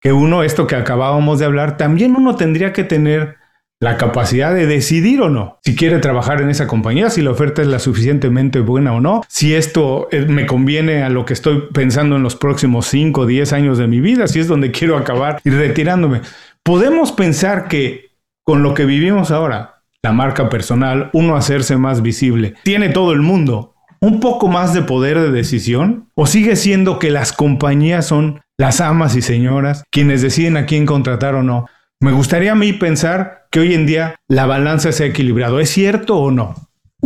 [0.00, 3.36] Que uno, esto que acabábamos de hablar, también uno tendría que tener
[3.80, 7.60] la capacidad de decidir o no si quiere trabajar en esa compañía, si la oferta
[7.60, 11.64] es la suficientemente buena o no, si esto eh, me conviene a lo que estoy
[11.72, 14.96] pensando en los próximos 5 o 10 años de mi vida, si es donde quiero
[14.96, 16.22] acabar y retirándome.
[16.64, 22.54] Podemos pensar que con lo que vivimos ahora, la marca personal, uno hacerse más visible,
[22.62, 26.10] tiene todo el mundo un poco más de poder de decisión?
[26.14, 30.86] ¿O sigue siendo que las compañías son las amas y señoras quienes deciden a quién
[30.86, 31.66] contratar o no?
[32.00, 35.60] Me gustaría a mí pensar que hoy en día la balanza se ha equilibrado.
[35.60, 36.54] ¿Es cierto o no?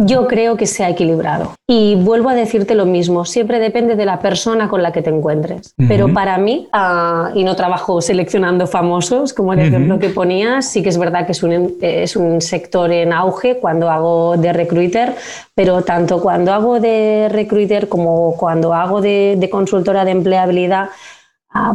[0.01, 1.55] Yo creo que se ha equilibrado.
[1.67, 5.11] Y vuelvo a decirte lo mismo, siempre depende de la persona con la que te
[5.11, 5.75] encuentres.
[5.89, 10.83] Pero para mí, ah, y no trabajo seleccionando famosos, como el ejemplo que ponías, sí
[10.83, 15.15] que es verdad que es un, es un sector en auge cuando hago de recruiter,
[15.55, 20.91] pero tanto cuando hago de recruiter como cuando hago de, de consultora de empleabilidad,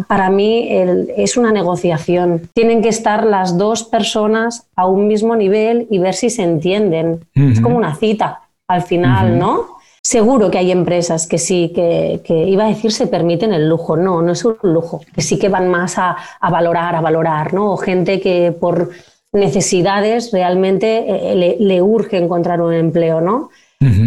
[0.08, 0.68] para mí
[1.18, 2.50] es una negociación.
[2.54, 7.26] Tienen que estar las dos personas a un mismo nivel y ver si se entienden.
[7.34, 9.74] Es como una cita al final, ¿no?
[10.02, 13.96] Seguro que hay empresas que sí, que, iba a decir se permiten el lujo.
[13.96, 15.02] No, no es un lujo.
[15.14, 17.72] Que sí que van más a, valorar, a valorar, ¿no?
[17.74, 18.90] O gente que por
[19.32, 23.50] necesidades realmente eh, le, urge encontrar un empleo, ¿no?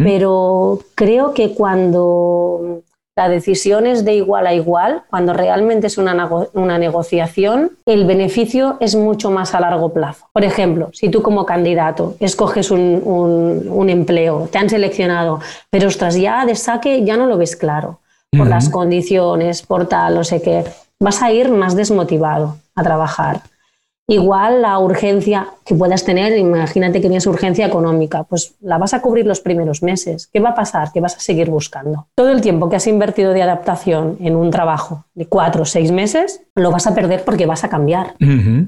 [0.02, 2.80] Pero creo que cuando
[3.16, 6.14] la decisión es de igual a igual, cuando realmente es una,
[6.78, 10.28] negociación, el beneficio es mucho más a largo plazo.
[10.34, 16.44] Por ejemplo, si tú como candidato escoges un, empleo, te han seleccionado, pero ostras, ya
[16.44, 18.00] de saque ya no lo ves claro,
[18.36, 20.64] por las condiciones, por tal, no sé qué,
[21.00, 23.40] vas a ir más desmotivado a trabajar.
[24.08, 29.02] Igual la urgencia que puedas tener, imagínate que tienes urgencia económica, pues la vas a
[29.02, 30.28] cubrir los primeros meses.
[30.32, 30.92] ¿Qué va a pasar?
[30.92, 32.06] Que vas a seguir buscando.
[32.14, 35.90] Todo el tiempo que has invertido de adaptación en un trabajo de cuatro o seis
[35.90, 38.14] meses, lo vas a perder porque vas a cambiar.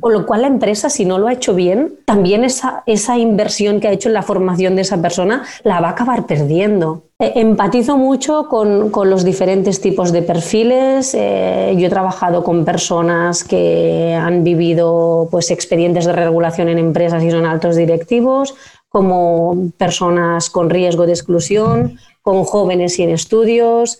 [0.00, 3.78] Con lo cual la empresa, si no lo ha hecho bien, también esa, esa inversión
[3.78, 7.04] que ha hecho en la formación de esa persona la va a acabar perdiendo.
[7.20, 11.14] Eh, empatizo mucho con, los diferentes tipos de perfiles.
[11.14, 17.22] Eh, yo he trabajado con personas que han vivido pues, expedientes de regulación en empresas
[17.24, 18.54] y son altos directivos,
[18.88, 23.98] como personas con riesgo de exclusión, con jóvenes sin estudios.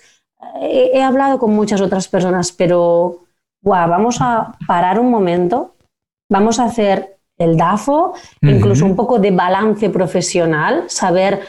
[0.61, 3.25] Eh, he, hablado con muchas otras personas, pero
[3.63, 5.75] vamos a parar un momento,
[6.31, 11.41] vamos a hacer el DAFO, incluso un poco de balance profesional, saber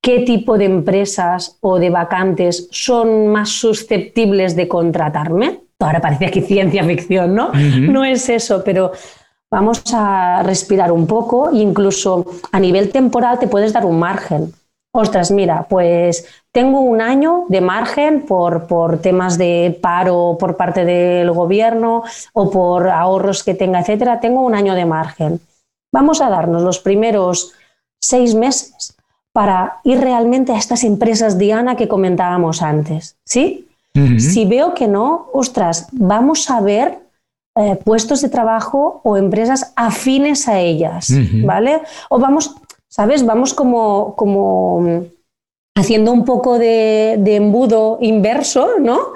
[0.00, 5.60] qué tipo de empresas o de vacantes son más susceptibles de contratarme.
[5.80, 7.52] Ahora parece aquí ciencia ficción, ¿no?
[7.52, 8.92] No es eso, pero
[9.50, 14.52] vamos a respirar un poco e incluso a nivel temporal te puedes dar un margen.
[14.92, 20.84] Ostras, mira, pues tengo un año de margen por, por temas de paro por parte
[20.84, 24.18] del gobierno o por ahorros que tenga, etcétera.
[24.18, 25.40] Tengo un año de margen.
[25.92, 27.52] Vamos a darnos los primeros
[28.00, 28.97] seis meses
[29.38, 33.68] para ir realmente a estas empresas Diana que comentábamos antes, ¿sí?
[34.18, 36.98] Si veo que no, ostras, vamos a ver
[37.56, 41.12] eh, puestos de trabajo o empresas afines a ellas,
[41.44, 41.82] ¿vale?
[42.10, 42.56] O vamos,
[42.88, 43.24] ¿sabes?
[43.24, 44.98] Vamos como, como mm,
[45.76, 49.12] haciendo un poco de, embudo inverso, ¿no?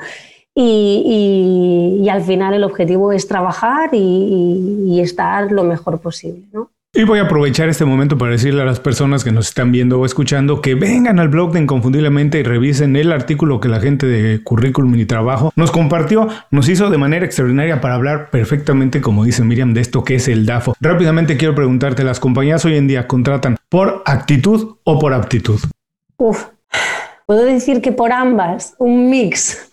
[0.54, 6.70] Y, al final el objetivo es trabajar y, y estar lo mejor posible, ¿no?
[6.94, 9.98] Y voy a aprovechar este momento para decirle a las personas que nos están viendo
[9.98, 14.04] o escuchando que vengan al blog de Inconfundiblemente y revisen el artículo que la gente
[14.04, 19.24] de Currículum y Trabajo nos compartió, nos hizo de manera extraordinaria para hablar perfectamente, como
[19.24, 20.74] dice Miriam, de esto que es el DAFO.
[20.82, 25.60] Rápidamente quiero preguntarte, ¿las compañías hoy en día contratan por actitud o por aptitud?
[26.18, 26.44] Uf,
[27.24, 29.71] puedo decir que por ambas, un mix.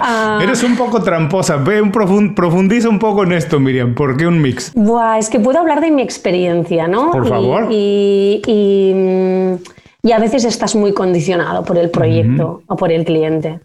[0.00, 0.40] Ah.
[0.42, 1.56] Eres un poco tramposa.
[1.56, 3.94] Ve un profundiza un poco en esto, Miriam.
[3.94, 4.72] ¿Por qué un mix?
[4.74, 7.10] Buah, es que puedo hablar de mi experiencia, ¿no?
[7.10, 7.68] Por favor.
[7.70, 13.60] Y, y, a veces estás muy condicionado por el proyecto o por el cliente.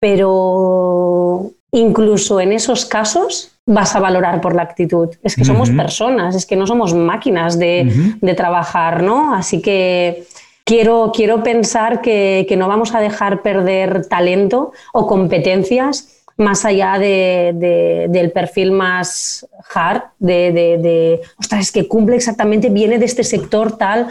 [0.00, 5.08] Pero incluso en esos casos vas a valorar por la actitud.
[5.22, 9.34] Es que somos personas, es que no somos máquinas de, de trabajar, ¿no?
[9.34, 10.24] Así que
[10.68, 18.30] quiero, quiero pensar que, no vamos a dejar perder talento o competencias más allá del
[18.32, 24.08] perfil más hard, de, de, ostras, es que cumple exactamente, viene de este sector tal,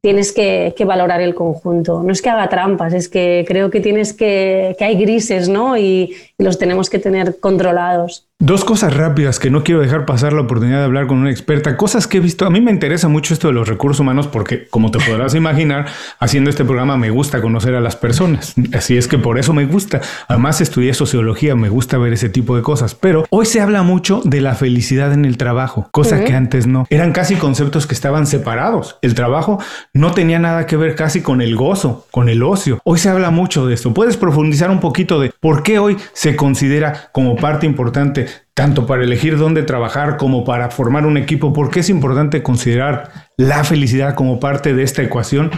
[0.00, 2.02] tienes que, valorar el conjunto.
[2.02, 5.76] No es que haga trampas, es que creo que tienes que, que hay grises, ¿no?
[5.76, 8.29] Y los tenemos que tener controlados.
[8.42, 11.76] Dos cosas rápidas que no quiero dejar pasar la oportunidad de hablar con una experta,
[11.76, 12.46] cosas que he visto.
[12.46, 15.88] A mí me interesa mucho esto de los recursos humanos porque, como te podrás imaginar,
[16.18, 18.54] haciendo este programa me gusta conocer a las personas.
[18.72, 20.00] Así es que por eso me gusta.
[20.26, 22.94] Además, estudié sociología, me gusta ver ese tipo de cosas.
[22.94, 26.86] Pero hoy se habla mucho de la felicidad en el trabajo, cosa que antes no.
[26.88, 28.96] Eran casi conceptos que estaban separados.
[29.02, 29.58] El trabajo
[29.92, 32.80] no tenía nada que ver casi con el gozo, con el ocio.
[32.84, 33.92] Hoy se habla mucho de esto.
[33.92, 38.29] ¿Puedes profundizar un poquito de por qué hoy se considera como parte importante
[38.60, 41.50] tanto para elegir dónde trabajar como para formar un equipo?
[41.50, 45.50] ¿Por qué es importante considerar la felicidad como parte de esta ecuación?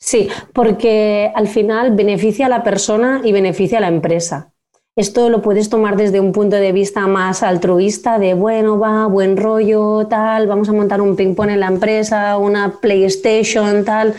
[0.00, 4.52] Sí, porque al final beneficia a la persona y beneficia a la empresa.
[4.96, 9.36] Esto lo puedes tomar desde un punto de vista más altruista, de bueno, va, buen
[9.36, 14.16] rollo, tal, vamos a montar un ping-pong en la empresa, una PlayStation, tal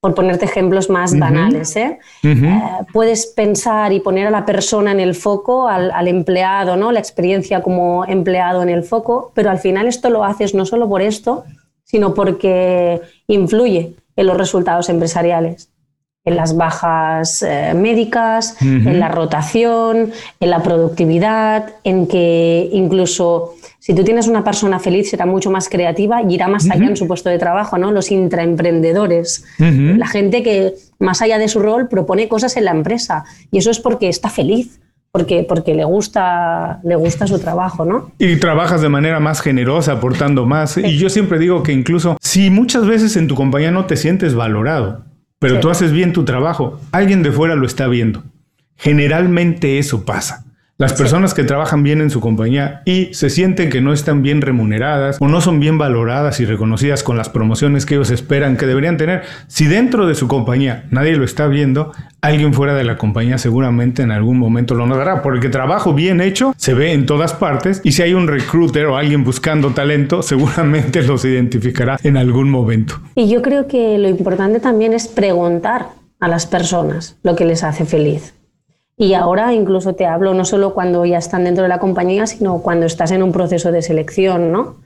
[0.00, 1.76] por ponerte ejemplos más banales.
[1.76, 1.98] ¿eh?
[2.22, 2.60] Eh,
[2.92, 6.90] puedes pensar y poner a la persona en el foco, al, empleado, ¿no?
[6.90, 10.88] la experiencia como empleado en el foco, pero al final esto lo haces no solo
[10.88, 11.44] por esto,
[11.84, 15.70] sino porque influye en los resultados empresariales,
[16.24, 23.94] en las bajas eh, médicas, en la rotación, en la productividad, en que incluso si
[23.94, 27.08] tú tienes una persona feliz, será mucho más creativa y irá más allá en su
[27.08, 27.90] puesto de trabajo, ¿no?
[27.90, 33.24] Los intraemprendedores, la gente que más allá de su rol propone cosas en la empresa.
[33.50, 34.80] Y eso es porque está feliz.
[35.12, 38.12] Porque, porque le, gusta, le gusta su trabajo, ¿no?
[38.20, 40.76] Y trabajas de manera más generosa, aportando más.
[40.76, 44.36] Y yo siempre digo que incluso si muchas veces en tu compañía no te sientes
[44.36, 45.04] valorado,
[45.40, 48.22] pero tú haces bien tu trabajo, alguien de fuera lo está viendo.
[48.76, 50.44] Generalmente eso pasa.
[50.80, 54.40] Las personas que trabajan bien en su compañía y se sienten que no están bien
[54.40, 58.64] remuneradas o no son bien valoradas y reconocidas con las promociones que ellos esperan que
[58.64, 62.96] deberían tener, si dentro de su compañía nadie lo está viendo, alguien fuera de la
[62.96, 67.34] compañía seguramente en algún momento lo notará, porque trabajo bien hecho se ve en todas
[67.34, 72.48] partes y si hay un recruiter o alguien buscando talento, seguramente los identificará en algún
[72.48, 72.94] momento.
[73.16, 75.88] Y yo creo que lo importante también es preguntar
[76.20, 78.32] a las personas lo que les hace feliz.
[79.00, 82.60] Y ahora incluso te hablo no solo cuando ya están dentro de la compañía, sino
[82.60, 84.76] cuando estás en un proceso de selección, ¿no?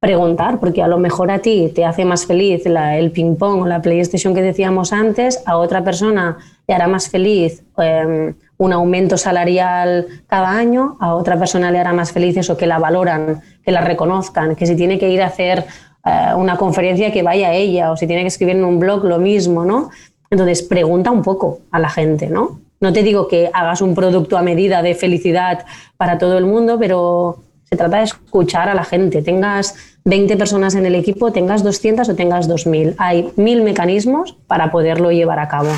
[0.00, 3.82] Preguntar, porque a lo mejor a ti te hace más feliz el ping-pong o la
[3.82, 10.06] PlayStation que decíamos antes, a otra persona le hará más feliz em, un aumento salarial
[10.26, 13.82] cada año, a otra persona le hará más feliz eso, que la valoran, que la
[13.82, 15.66] reconozcan, que si tiene que ir a hacer
[16.06, 19.04] eh, una conferencia que vaya a ella o si tiene que escribir en un blog
[19.04, 19.90] lo mismo, ¿no?
[20.30, 22.67] Entonces pregunta un poco a la gente, ¿no?
[22.80, 26.78] No te digo que hagas un producto a medida de felicidad para todo el mundo,
[26.78, 29.20] pero se trata de escuchar a la gente.
[29.20, 32.94] Tengas 20 personas en el equipo, tengas 200 o tengas 2000.
[32.98, 35.70] Hay mil mecanismos para poderlo llevar a cabo.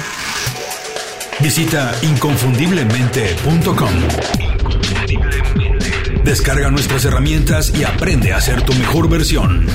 [1.40, 3.88] Visita inconfundiblemente.com.
[6.22, 9.66] Descarga nuestras herramientas y aprende a ser tu mejor versión.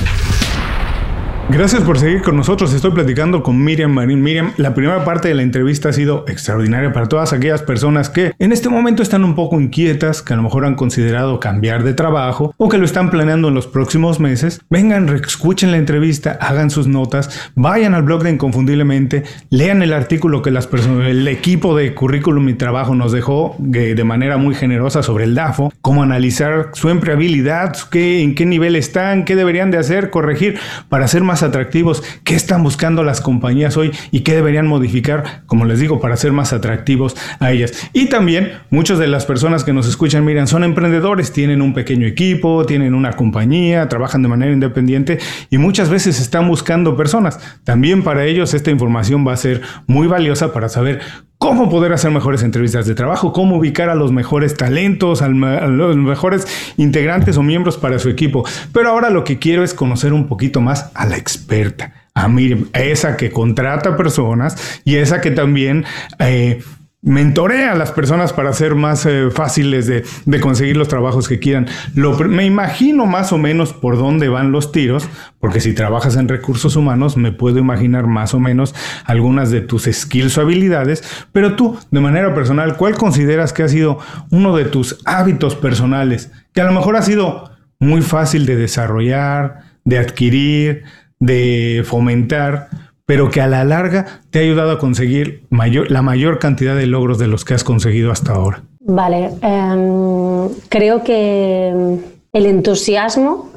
[1.48, 2.74] Gracias por seguir con nosotros.
[2.74, 4.20] Estoy platicando con Miriam Marín.
[4.20, 8.32] Miriam, la primera parte de la entrevista ha sido extraordinaria para todas aquellas personas que
[8.40, 11.94] en este momento están un poco inquietas, que a lo mejor han considerado cambiar de
[11.94, 14.60] trabajo o que lo están planeando en los próximos meses.
[14.70, 20.42] Vengan, escuchen la entrevista, hagan sus notas, vayan al blog de Inconfundiblemente, lean el artículo
[20.42, 25.04] que las personas, el equipo de currículum y trabajo nos dejó de manera muy generosa
[25.04, 29.78] sobre el DAFO, cómo analizar su empleabilidad, qué, en qué nivel están, qué deberían de
[29.78, 34.66] hacer, corregir para ser más atractivos, qué están buscando las compañías hoy y qué deberían
[34.66, 37.72] modificar, como les digo, para ser más atractivos a ellas.
[37.92, 42.06] Y también muchas de las personas que nos escuchan, miran, son emprendedores, tienen un pequeño
[42.06, 45.18] equipo, tienen una compañía, trabajan de manera independiente
[45.50, 47.38] y muchas veces están buscando personas.
[47.64, 51.00] También para ellos esta información va a ser muy valiosa para saber
[51.38, 55.96] cómo poder hacer mejores entrevistas de trabajo, cómo ubicar a los mejores talentos, a los
[55.96, 56.46] mejores
[56.76, 58.44] integrantes o miembros para su equipo.
[58.72, 62.80] Pero ahora lo que quiero es conocer un poquito más a la experta, a a
[62.80, 65.84] esa que contrata personas y esa que también
[66.18, 66.62] eh,
[67.02, 70.02] mentorea a las personas para ser más eh, fáciles de,
[70.40, 71.66] conseguir los trabajos que quieran.
[71.94, 76.74] me imagino más o menos por dónde van los tiros, porque si trabajas en recursos
[76.74, 81.78] humanos, me puedo imaginar más o menos algunas de tus skills o habilidades, pero tú,
[81.90, 83.98] de manera personal, ¿cuál consideras que ha sido
[84.30, 89.60] uno de tus hábitos personales que a lo mejor ha sido muy fácil de desarrollar,
[89.84, 90.84] de adquirir,
[91.20, 92.85] de fomentar?
[93.06, 96.86] Pero que a la larga te ha ayudado a conseguir mayor, la mayor cantidad de
[96.86, 98.64] logros de los que has conseguido hasta ahora?
[98.80, 101.98] Vale, em, creo que
[102.32, 103.50] el entusiasmo,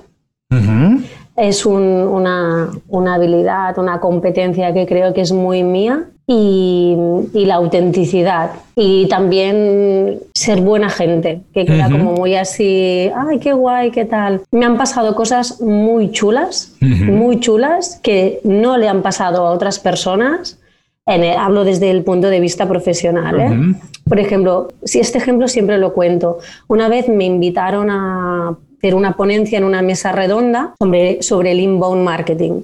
[1.39, 6.95] es una, una, habilidad, una competencia que creo que es muy mía y,
[7.34, 13.54] y, la autenticidad y también ser buena gente, que queda como muy así, ay, qué
[13.54, 14.41] guay, qué tal.
[14.52, 19.80] Me han pasado cosas muy chulas, muy chulas, que no le han pasado a otras
[19.80, 20.60] personas.
[21.06, 23.39] En hablo desde el punto de vista profesional.
[23.39, 23.75] ¿eh?
[24.08, 26.38] Por ejemplo, si este ejemplo siempre lo cuento.
[26.67, 31.60] Una vez me invitaron a hacer una ponencia en una mesa redonda sobre, sobre el
[31.60, 32.62] inbound marketing.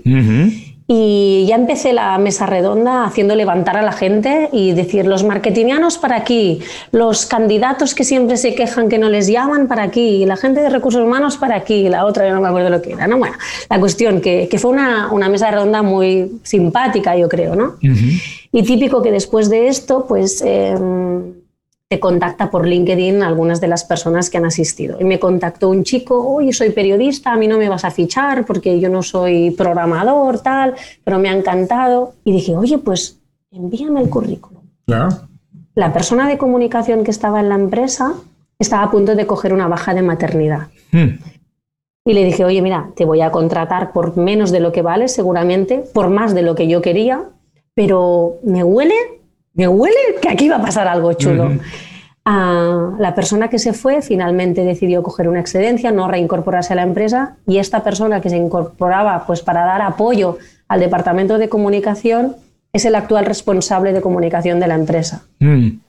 [0.87, 5.97] Y ya empecé la mesa redonda haciendo levantar a la gente y decir los marketingianos
[5.97, 6.59] para aquí,
[6.91, 10.69] los candidatos que siempre se quejan que no les llaman para aquí, la gente de
[10.69, 13.07] recursos humanos para aquí, la otra yo no me acuerdo lo que era.
[13.07, 13.17] ¿no?
[13.17, 13.35] Bueno,
[13.67, 17.77] la cuestión que, que fue una, una, mesa redonda muy simpática, yo creo, ¿no?
[17.81, 20.41] Y típico que después de esto, pues...
[20.45, 20.77] Eh,
[21.87, 24.97] te contacta por LinkedIn algunas de las personas que han asistido.
[24.99, 28.45] Y me contactó un chico, oye, soy periodista, a mí no me vas a fichar
[28.45, 30.73] porque yo no soy programador, tal,
[31.03, 32.13] pero me ha encantado.
[32.23, 33.19] Y dije, oye, pues
[33.51, 34.63] envíame el currículum.
[35.75, 38.13] La persona de comunicación que estaba en la empresa
[38.57, 40.67] estaba a punto de coger una baja de maternidad.
[40.91, 41.19] Hmm.
[42.07, 45.07] Y le dije, oye, mira, te voy a contratar por menos de lo que vale,
[45.07, 47.29] seguramente, por más de lo que yo quería,
[47.73, 48.95] pero me huele
[49.55, 51.51] me huele que aquí va a pasar algo chulo.
[52.25, 56.81] Ah, la persona que se fue finalmente decidió coger una excedencia, no reincorporarse a la
[56.81, 60.37] empresa y esta persona que se incorporaba pues, para dar apoyo
[60.67, 62.35] al departamento de comunicación
[62.73, 65.25] es el actual responsable de comunicación de la empresa.
[65.39, 65.79] Mm.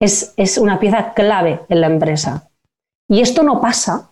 [0.00, 2.50] Es, es una pieza clave en la empresa.
[3.08, 4.09] Y esto no pasa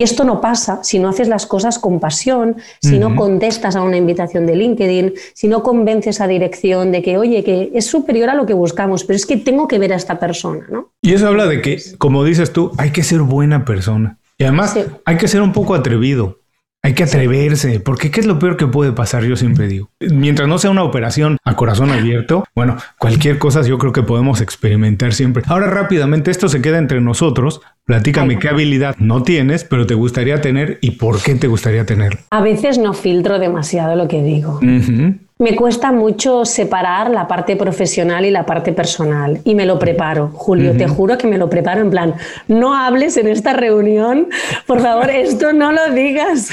[0.00, 3.82] y esto no pasa si no haces las cosas con pasión, si no contestas a
[3.82, 8.30] una invitación de LinkedIn, si no convences a dirección de que, oye, que es superior
[8.30, 10.92] a lo que buscamos, pero es que tengo que ver a esta persona, ¿no?
[11.02, 14.18] Y eso habla de que, como dices tú, hay que ser buena persona.
[14.38, 16.38] Y además hay que ser un poco atrevido.
[16.80, 19.24] Hay que atreverse, porque ¿qué es lo peor que puede pasar?
[19.24, 19.90] Yo siempre digo.
[19.98, 24.40] Mientras no sea una operación a corazón abierto, bueno, cualquier cosa yo creo que podemos
[24.40, 25.42] experimentar siempre.
[25.48, 27.60] Ahora rápidamente, esto se queda entre nosotros.
[27.88, 32.18] Platícame qué habilidad no tienes, pero te gustaría tener y por qué te gustaría tener.
[32.28, 34.60] A veces no filtro demasiado lo que digo.
[35.38, 40.28] Me cuesta mucho separar la parte profesional y la parte personal y me lo preparo,
[40.34, 42.14] Julio, te juro que me lo preparo en plan,
[42.46, 44.28] no hables en esta reunión,
[44.66, 46.50] por favor, esto no lo digas.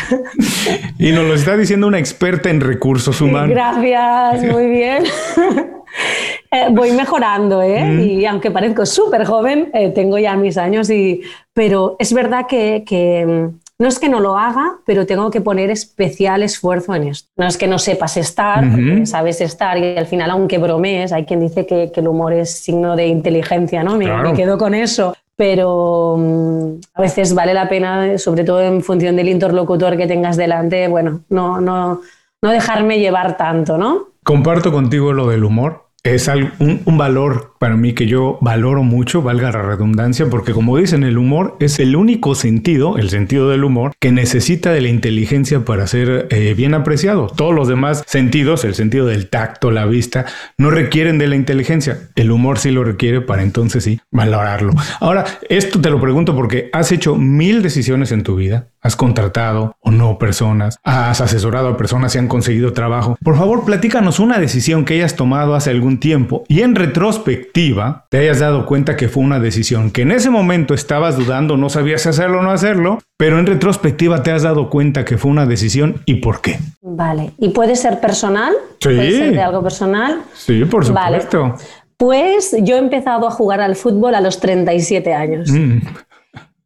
[1.00, 3.50] Y nos lo está diciendo una experta en recursos humanos.
[3.50, 5.04] Gracias, muy bien.
[6.56, 8.04] Eh, voy mejorando, ¿eh?
[8.04, 11.22] Y aunque parezco súper joven, eh, tengo ya mis años, y,
[11.54, 15.70] pero es verdad que, que no es que no lo haga, pero tengo que poner
[15.70, 17.30] especial esfuerzo en esto.
[17.36, 18.64] No es que no sepas estar,
[19.06, 22.96] sabes estar y al final, aunque bromees, hay quien dice que, el humor es signo
[22.96, 23.98] de inteligencia, ¿no?
[23.98, 25.16] Me, me quedo con eso.
[25.38, 30.38] Pero mm, a veces vale la pena, sobre todo en función del interlocutor que tengas
[30.38, 32.00] delante, bueno, no, no,
[32.42, 34.06] no dejarme llevar tanto, ¿no?
[34.24, 39.24] Comparto contigo lo del humor es un, un, valor para mí que yo valoro mucho,
[39.24, 43.64] valga la redundancia, porque como dicen, el humor es el único sentido, el sentido del
[43.64, 47.28] humor, que necesita de la inteligencia para ser eh, bien apreciado.
[47.28, 50.26] Todos los demás sentidos, el sentido del tacto, la vista,
[50.60, 51.98] no requieren de la inteligencia.
[52.16, 54.74] El humor sí lo requiere para entonces sí valorarlo.
[55.00, 59.76] Ahora, esto te lo pregunto porque has hecho mil decisiones en tu vida, has contratado
[59.80, 63.18] o no personas, has asesorado a personas y han conseguido trabajo.
[63.24, 68.20] Por favor, platícanos una decisión que hayas tomado hace algún tiempo y en retrospectiva te
[68.20, 72.02] hayas dado cuenta que fue una decisión que en ese momento estabas dudando, no sabías
[72.02, 75.46] si hacerlo o no hacerlo, pero en retrospectiva te has dado cuenta que fue una
[75.46, 76.60] decisión y por qué.
[76.82, 78.54] Vale, ¿y puede ser personal?
[78.80, 78.90] Sí.
[78.90, 80.22] ¿Puede ser de algo personal?
[80.34, 81.56] Sí, por supuesto.
[81.98, 85.50] Pues yo he empezado a jugar al fútbol a los 37 años.
[85.50, 85.80] Mm.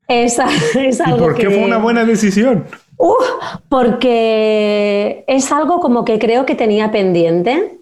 [0.08, 2.66] Esa, es algo ¿Y por qué fue una buena decisión?
[3.02, 3.16] Uh,
[3.70, 7.80] porque es algo como que creo que tenía pendiente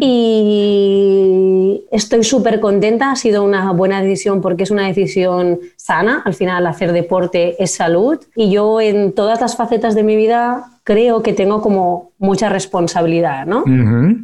[0.00, 3.10] y estoy súper contenta.
[3.10, 6.22] Ha sido una buena decisión porque es una decisión sana.
[6.24, 10.64] Al final, hacer deporte es salud y yo en todas las facetas de mi vida
[10.84, 13.64] creo que tengo como mucha responsabilidad, ¿no?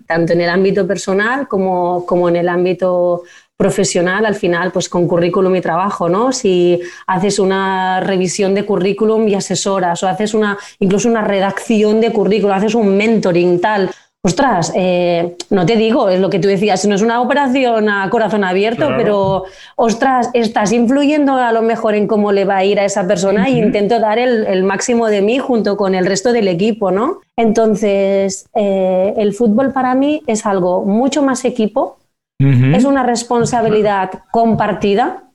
[0.06, 3.22] Tanto en el ámbito personal como, como en el ámbito
[3.58, 6.30] profesional, al final, pues con currículum y trabajo, ¿no?
[6.30, 12.12] Si haces una revisión de currículum y asesoras, o haces una, incluso una redacción de
[12.12, 13.90] currículum, haces un mentoring, tal.
[14.22, 18.08] Ostras, eh, no te digo, es lo que tú decías, no es una operación a
[18.10, 19.44] corazón abierto, pero
[19.74, 23.46] ostras, estás influyendo a lo mejor en cómo le va a ir a esa persona
[23.46, 27.20] e intento dar el, máximo de mí junto con el resto del equipo, ¿no?
[27.36, 31.98] Entonces, eh, el fútbol para mí es algo mucho más equipo,
[32.38, 35.28] es una responsabilidad compartida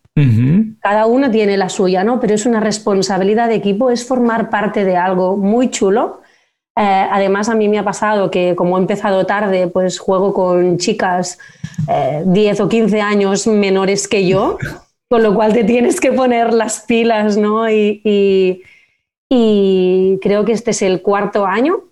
[0.79, 2.19] Cada uno tiene la suya, ¿no?
[2.19, 6.21] Pero es una responsabilidad de equipo, es formar parte de algo muy chulo.
[6.75, 6.81] Eh,
[7.11, 11.39] además, a mí me ha pasado que como he empezado tarde, pues juego con chicas
[12.25, 14.57] 10 eh, o 15 años menores que yo,
[15.09, 17.69] con lo cual te tienes que poner las pilas, ¿no?
[17.69, 18.61] Y,
[19.29, 21.85] y creo que este es el cuarto año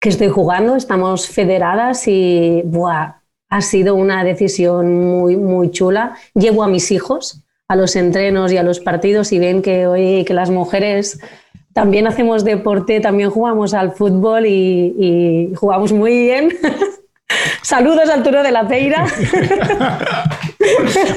[0.00, 3.17] que estoy jugando, estamos federadas y buah,
[3.48, 6.16] ha sido una decisión muy, muy chula.
[6.34, 10.24] Llevo a mis hijos a los entrenos y a los partidos y ven que hoy
[10.24, 11.20] que las mujeres
[11.74, 16.54] también hacemos deporte, también jugamos al fútbol y, y jugamos muy bien.
[17.62, 19.06] Saludos al Turo de la Peira.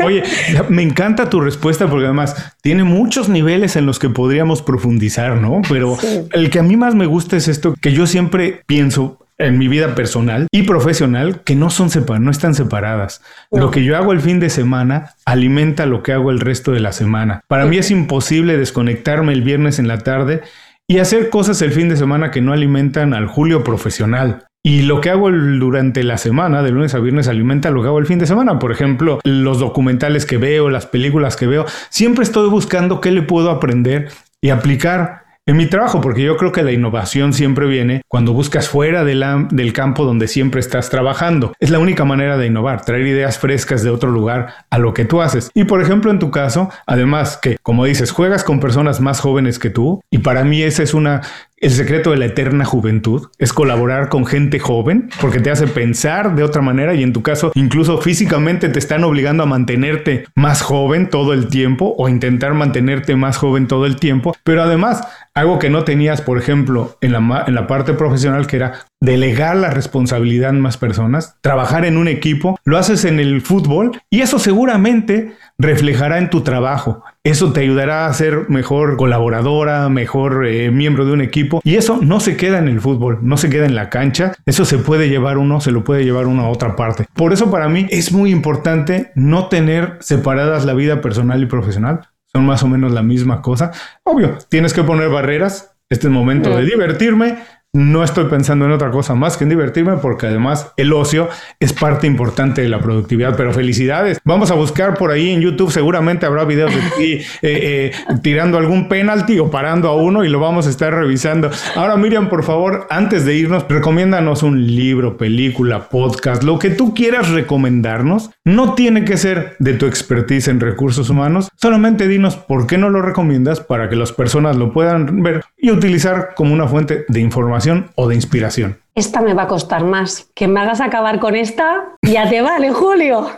[0.06, 0.24] Oye,
[0.70, 5.62] me encanta tu respuesta porque además tiene muchos niveles en los que podríamos profundizar, ¿no?
[5.70, 5.98] Pero
[6.34, 9.68] el que a mí más me gusta es esto que yo siempre pienso en mi
[9.68, 13.22] vida personal y profesional que no son separadas, no están separadas.
[13.52, 16.80] Lo que yo hago el fin de semana alimenta lo que hago el resto de
[16.80, 17.42] la semana.
[17.48, 20.42] Para mí es imposible desconectarme el viernes en la tarde
[20.88, 24.46] y hacer cosas el fin de semana que no alimentan al Julio profesional.
[24.64, 27.98] Y lo que hago durante la semana, de lunes a viernes, alimenta lo que hago
[27.98, 28.60] el fin de semana.
[28.60, 33.24] Por ejemplo, los documentales que veo, las películas que veo, siempre estoy buscando qué le
[33.24, 38.04] puedo aprender y aplicar en mi trabajo, porque yo creo que la innovación siempre viene
[38.08, 41.54] cuando buscas fuera del campo donde siempre estás trabajando.
[41.60, 45.06] Es la única manera de innovar, traer ideas frescas de otro lugar a lo que
[45.06, 45.50] tú haces.
[45.56, 49.58] Y por ejemplo, en tu caso, además que, como dices, juegas con personas más jóvenes
[49.58, 51.22] que tú, y para mí esa es una
[51.62, 56.36] el secreto de la eterna juventud es colaborar con gente joven porque te hace pensar
[56.36, 60.64] de otra manera y en tu caso incluso físicamente te están obligando a mantenerte más
[60.64, 64.36] joven todo el tiempo o intentar mantenerte más joven todo el tiempo.
[64.44, 68.56] Pero además, algo que no tenías, por ejemplo, en la, en la parte profesional que
[68.56, 73.42] era delegar la responsabilidad en más personas, trabajar en un equipo, lo haces en el
[73.42, 77.04] fútbol y eso seguramente reflejará en tu trabajo.
[77.24, 81.62] Eso te ayudará a ser mejor colaboradora, mejor eh, miembro de un equipo.
[81.64, 84.34] Y eso no se queda en el fútbol, no se queda en la cancha.
[84.46, 87.06] Eso se puede llevar uno, se lo puede llevar uno a otra parte.
[87.14, 92.08] Por eso para mí es muy importante no tener separadas la vida personal y profesional.
[92.32, 93.72] Son más o menos la misma cosa.
[94.04, 95.76] Obvio, tienes que poner barreras.
[95.90, 97.40] Este es el momento de divertirme,
[97.74, 101.72] no estoy pensando en otra cosa más que en divertirme porque además el ocio es
[101.72, 103.38] parte importante de la productividad.
[103.38, 104.20] Pero felicidades.
[104.26, 105.72] Vamos a buscar por ahí en YouTube.
[105.72, 107.92] Seguramente habrá videos de ti eh, eh,
[108.22, 111.50] tirando algún penalti o parando a uno y lo vamos a estar revisando.
[111.76, 116.94] Ahora Miriam, por favor, antes de irnos, recomiéndanos un libro, película, podcast, lo que tú
[116.94, 118.32] quieras recomendarnos.
[118.44, 121.50] No tiene que ser de tu expertise en recursos humanos.
[121.56, 125.72] Solamente dinos por qué no lo recomiendas para que las personas lo puedan ver y
[125.72, 127.61] utilizar como una fuente de información
[127.96, 128.78] o de inspiración?
[128.94, 130.30] Esta me va a costar más.
[130.36, 133.30] Que me hagas acabar con esta, ya te vale, Julio.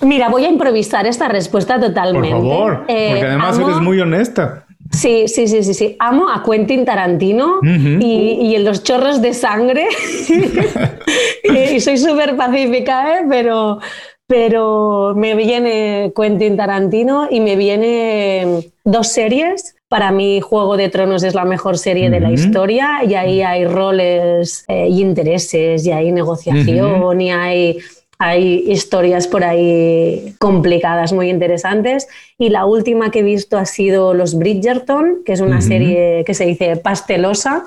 [0.00, 2.30] Mira, voy a improvisar esta respuesta totalmente.
[2.30, 4.66] Por favor, porque eh, además eres muy honesta.
[4.90, 5.96] Sí, sí, sí, sí, sí.
[5.98, 9.88] Amo a Quentin Tarantino y, en los chorros de sangre.
[11.44, 13.24] y, soy súper pacífica, ¿eh?
[13.28, 13.78] pero,
[14.26, 21.22] pero me viene Quentin Tarantino y me viene dos series para mí Juego de Tronos
[21.22, 25.92] es la mejor serie de la historia y ahí hay roles eh, y intereses y
[25.92, 27.78] hay negociación y hay
[28.24, 32.06] hay historias por ahí complicadas, muy interesantes.
[32.38, 36.32] Y la última que he visto ha sido Los Bridgerton, que es una serie que
[36.32, 37.64] se dice pastelosa,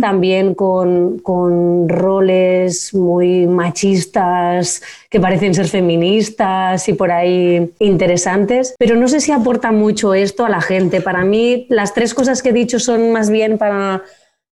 [0.00, 8.76] también con, con, roles muy machistas, que parecen ser feministas y por ahí interesantes.
[8.78, 11.00] Pero no sé si aporta mucho esto a la gente.
[11.00, 14.02] Para mí, las tres cosas que he dicho son más bien para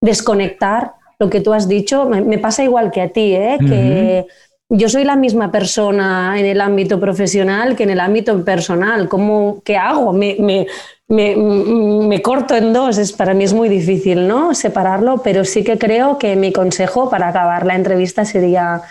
[0.01, 2.07] desconectar lo que tú has dicho.
[2.07, 3.59] Me, pasa igual que a ti, ¿eh?
[3.61, 4.26] que
[4.69, 9.09] yo soy la misma persona en el ámbito profesional que en el ámbito personal.
[9.09, 10.12] ¿Cómo, ¿Qué hago?
[10.12, 10.67] Me, me,
[11.09, 12.99] me, corto en dos.
[12.99, 14.55] Es, para mí es muy difícil ¿no?
[14.55, 18.83] separarlo, pero sí que creo que mi consejo para acabar la entrevista sería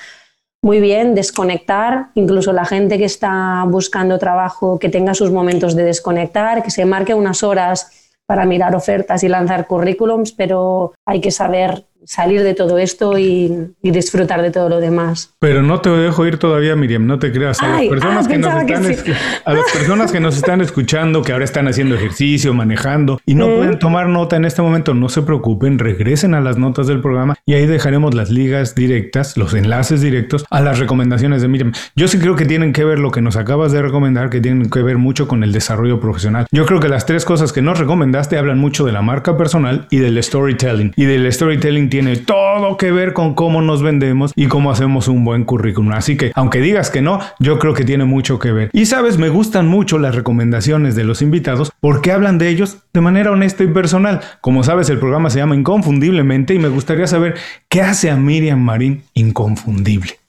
[0.61, 5.83] muy bien desconectar, incluso la gente que está buscando trabajo, que tenga sus momentos de
[5.83, 7.91] desconectar, que se marque unas horas
[8.25, 13.73] para mirar ofertas y lanzar currículums, pero hay que saber salir de todo esto y,
[13.81, 15.33] disfrutar de todo lo demás.
[15.39, 17.61] Pero no te dejo ir todavía, Miriam, no te creas.
[17.61, 21.31] A, las, personas ah, que nos están a las personas que nos están escuchando, que
[21.31, 25.21] ahora están haciendo ejercicio, manejando y no pueden tomar nota en este momento, no se
[25.21, 30.01] preocupen, regresen a las notas del programa y ahí dejaremos las ligas directas, los enlaces
[30.01, 31.71] directos a las recomendaciones de Miriam.
[31.95, 34.69] Yo sí creo que tienen que ver lo que nos acabas de recomendar, que tienen
[34.69, 36.47] que ver mucho con el desarrollo profesional.
[36.51, 39.87] Yo creo que las tres cosas que nos recomendaste hablan mucho de la marca personal
[39.89, 40.93] y del storytelling.
[40.95, 45.23] Y del storytelling tiene todo que ver con cómo nos vendemos y cómo hacemos un
[45.23, 45.93] buen currículum.
[45.93, 48.69] Así que, aunque digas que no, yo creo que tiene mucho que ver.
[48.73, 52.99] Y sabes, me gustan mucho las recomendaciones de los invitados porque hablan de ellos de
[52.99, 54.19] manera honesta y personal.
[54.41, 57.35] Como sabes, el programa se llama Inconfundiblemente y me gustaría saber
[57.69, 60.19] qué hace a Miriam Marín inconfundible.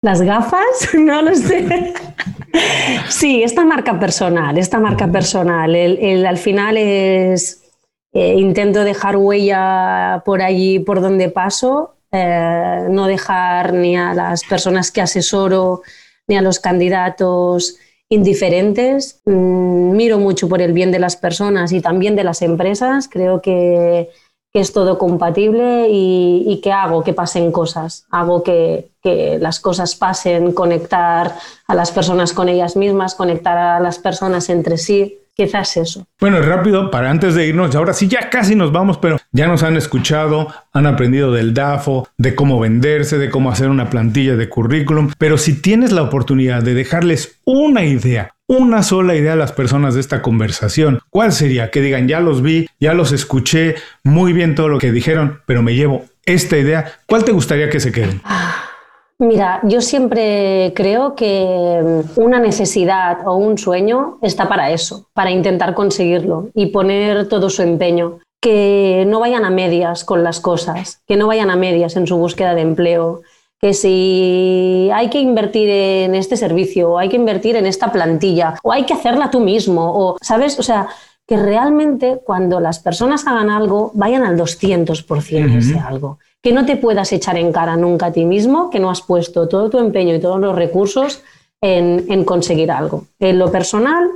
[0.00, 0.64] Las gafas,
[0.94, 1.92] no lo sé.
[3.10, 7.59] Sí, esta marca personal, esta marca personal, el, al final es,
[8.12, 14.44] eh, intento dejar huella por allí, por donde paso, eh, no dejar ni a las
[14.44, 15.82] personas que asesoro,
[16.26, 17.76] ni a los candidatos
[18.08, 19.20] indiferentes.
[19.24, 23.08] Mm, miro mucho por el bien de las personas y también de las empresas.
[23.08, 24.10] Creo que
[24.52, 28.90] es todo compatible y, que hago que pasen cosas, hago que,
[29.40, 31.36] las cosas pasen, conectar
[31.66, 35.19] a las personas con ellas mismas, conectar a las personas entre sí.
[35.40, 36.06] Quizás eso.
[36.20, 39.62] Bueno, rápido, para antes de irnos, ahora sí ya casi nos vamos, pero ya nos
[39.62, 44.50] han escuchado, han aprendido del DAFO, de cómo venderse, de cómo hacer una plantilla de
[44.50, 49.52] currículum, pero si tienes la oportunidad de dejarles una idea, una sola idea a las
[49.52, 51.00] personas de esta conversación.
[51.08, 51.70] ¿Cuál sería?
[51.70, 55.62] Que digan, ya los vi, ya los escuché, muy bien todo lo que dijeron, pero
[55.62, 56.98] me llevo esta idea.
[57.06, 58.20] ¿Cuál te gustaría que se queden?
[59.20, 65.74] Mira, yo siempre creo que una necesidad o un sueño está para eso, para intentar
[65.74, 68.20] conseguirlo y poner todo su empeño.
[68.40, 72.16] Que no vayan a medias con las cosas, que no vayan a medias en su
[72.16, 73.20] búsqueda de empleo,
[73.60, 78.54] que si hay que invertir en este servicio, o hay que invertir en esta plantilla,
[78.62, 80.58] o hay que hacerla tú mismo, o, ¿sabes?
[80.58, 80.88] O sea,
[81.26, 86.18] que realmente cuando las personas hagan algo, vayan al 200% de ese algo.
[86.42, 89.48] Que no te puedas echar en cara nunca a ti mismo, que no has puesto
[89.48, 91.22] todo tu empeño y todos los recursos
[91.60, 94.08] en, en conseguir algo, en lo personal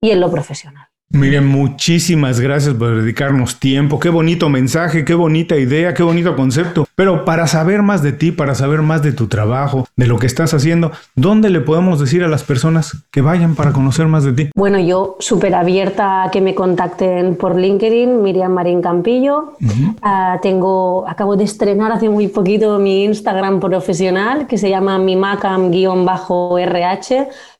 [0.00, 0.91] y en lo profesional.
[1.12, 4.00] Miren, muchísimas gracias por dedicarnos tiempo.
[4.00, 6.86] Qué bonito mensaje, qué bonita idea, qué bonito concepto.
[6.94, 10.26] Pero para saber más de ti, para saber más de tu trabajo, de lo que
[10.26, 14.32] estás haciendo, ¿dónde le podemos decir a las personas que vayan para conocer más de
[14.32, 14.50] ti?
[14.56, 19.52] Bueno, yo súper abierta a que me contacten por LinkedIn, Miriam Marín Campillo.
[20.00, 25.72] Ah, tengo, acabo de estrenar hace muy poquito mi Instagram profesional que se llama mimacam-rh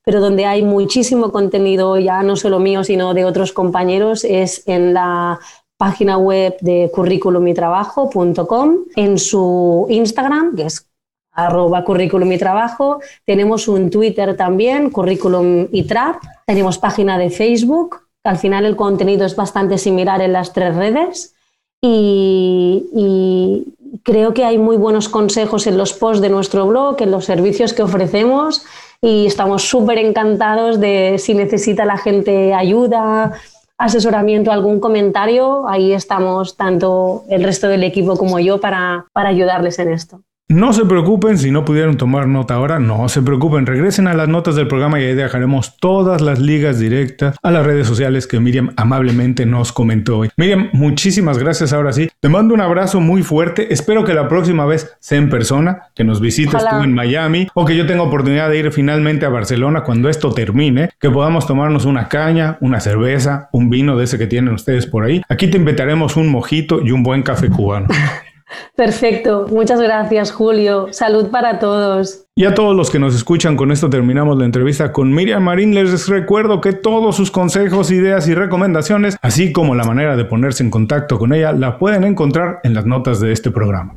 [0.04, 4.94] pero donde hay muchísimo contenido ya no solo mío, sino de otros compañeros, es en
[4.94, 5.38] la
[5.76, 10.86] página web de currículumitrabajo.com, en su Instagram, que es
[11.32, 13.00] arroba currículum y trabajo.
[13.24, 16.22] Tenemos un Twitter también, currículum y trap.
[16.46, 18.00] Tenemos página de Facebook.
[18.24, 21.34] Al final el contenido es bastante similar en las tres redes.
[21.80, 23.74] Y, y,
[24.04, 27.72] creo que hay muy buenos consejos en los posts de nuestro blog, en los servicios
[27.72, 28.64] que ofrecemos
[29.02, 33.32] y estamos súper encantados de si necesita la gente ayuda,
[33.76, 39.80] asesoramiento, algún comentario, ahí estamos tanto el resto del equipo como yo para, para ayudarles
[39.80, 40.22] en esto.
[40.52, 44.28] No se preocupen si no pudieron tomar nota ahora, no se preocupen, regresen a las
[44.28, 48.38] notas del programa y ahí dejaremos todas las ligas directas a las redes sociales que
[48.38, 50.28] Miriam amablemente nos comentó hoy.
[50.36, 52.10] Miriam, muchísimas gracias ahora sí.
[52.20, 53.72] Te mando un abrazo muy fuerte.
[53.72, 57.64] Espero que la próxima vez sea en persona, que nos visites tú en Miami o
[57.64, 61.86] que yo tenga oportunidad de ir finalmente a Barcelona cuando esto termine, que podamos tomarnos
[61.86, 65.22] una caña, una cerveza, un vino de ese que tienen ustedes por ahí.
[65.30, 67.88] Aquí te invitaremos un mojito y un buen café cubano.
[68.76, 70.88] Perfecto, muchas gracias Julio.
[70.92, 72.26] Salud para todos.
[72.34, 75.74] Y a todos los que nos escuchan, con esto terminamos la entrevista con Miriam Marín.
[75.74, 80.62] Les recuerdo que todos sus consejos, ideas y recomendaciones, así como la manera de ponerse
[80.62, 83.94] en contacto con ella, la pueden encontrar en las notas de este programa.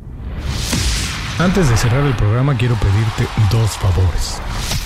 [1.40, 4.42] Antes de cerrar el programa, quiero pedirte dos favores.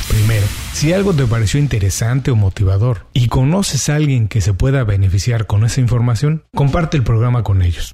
[0.09, 4.83] Primero, si algo te pareció interesante o motivador y conoces a alguien que se pueda
[4.83, 7.93] beneficiar con esa información, comparte el programa con ellos.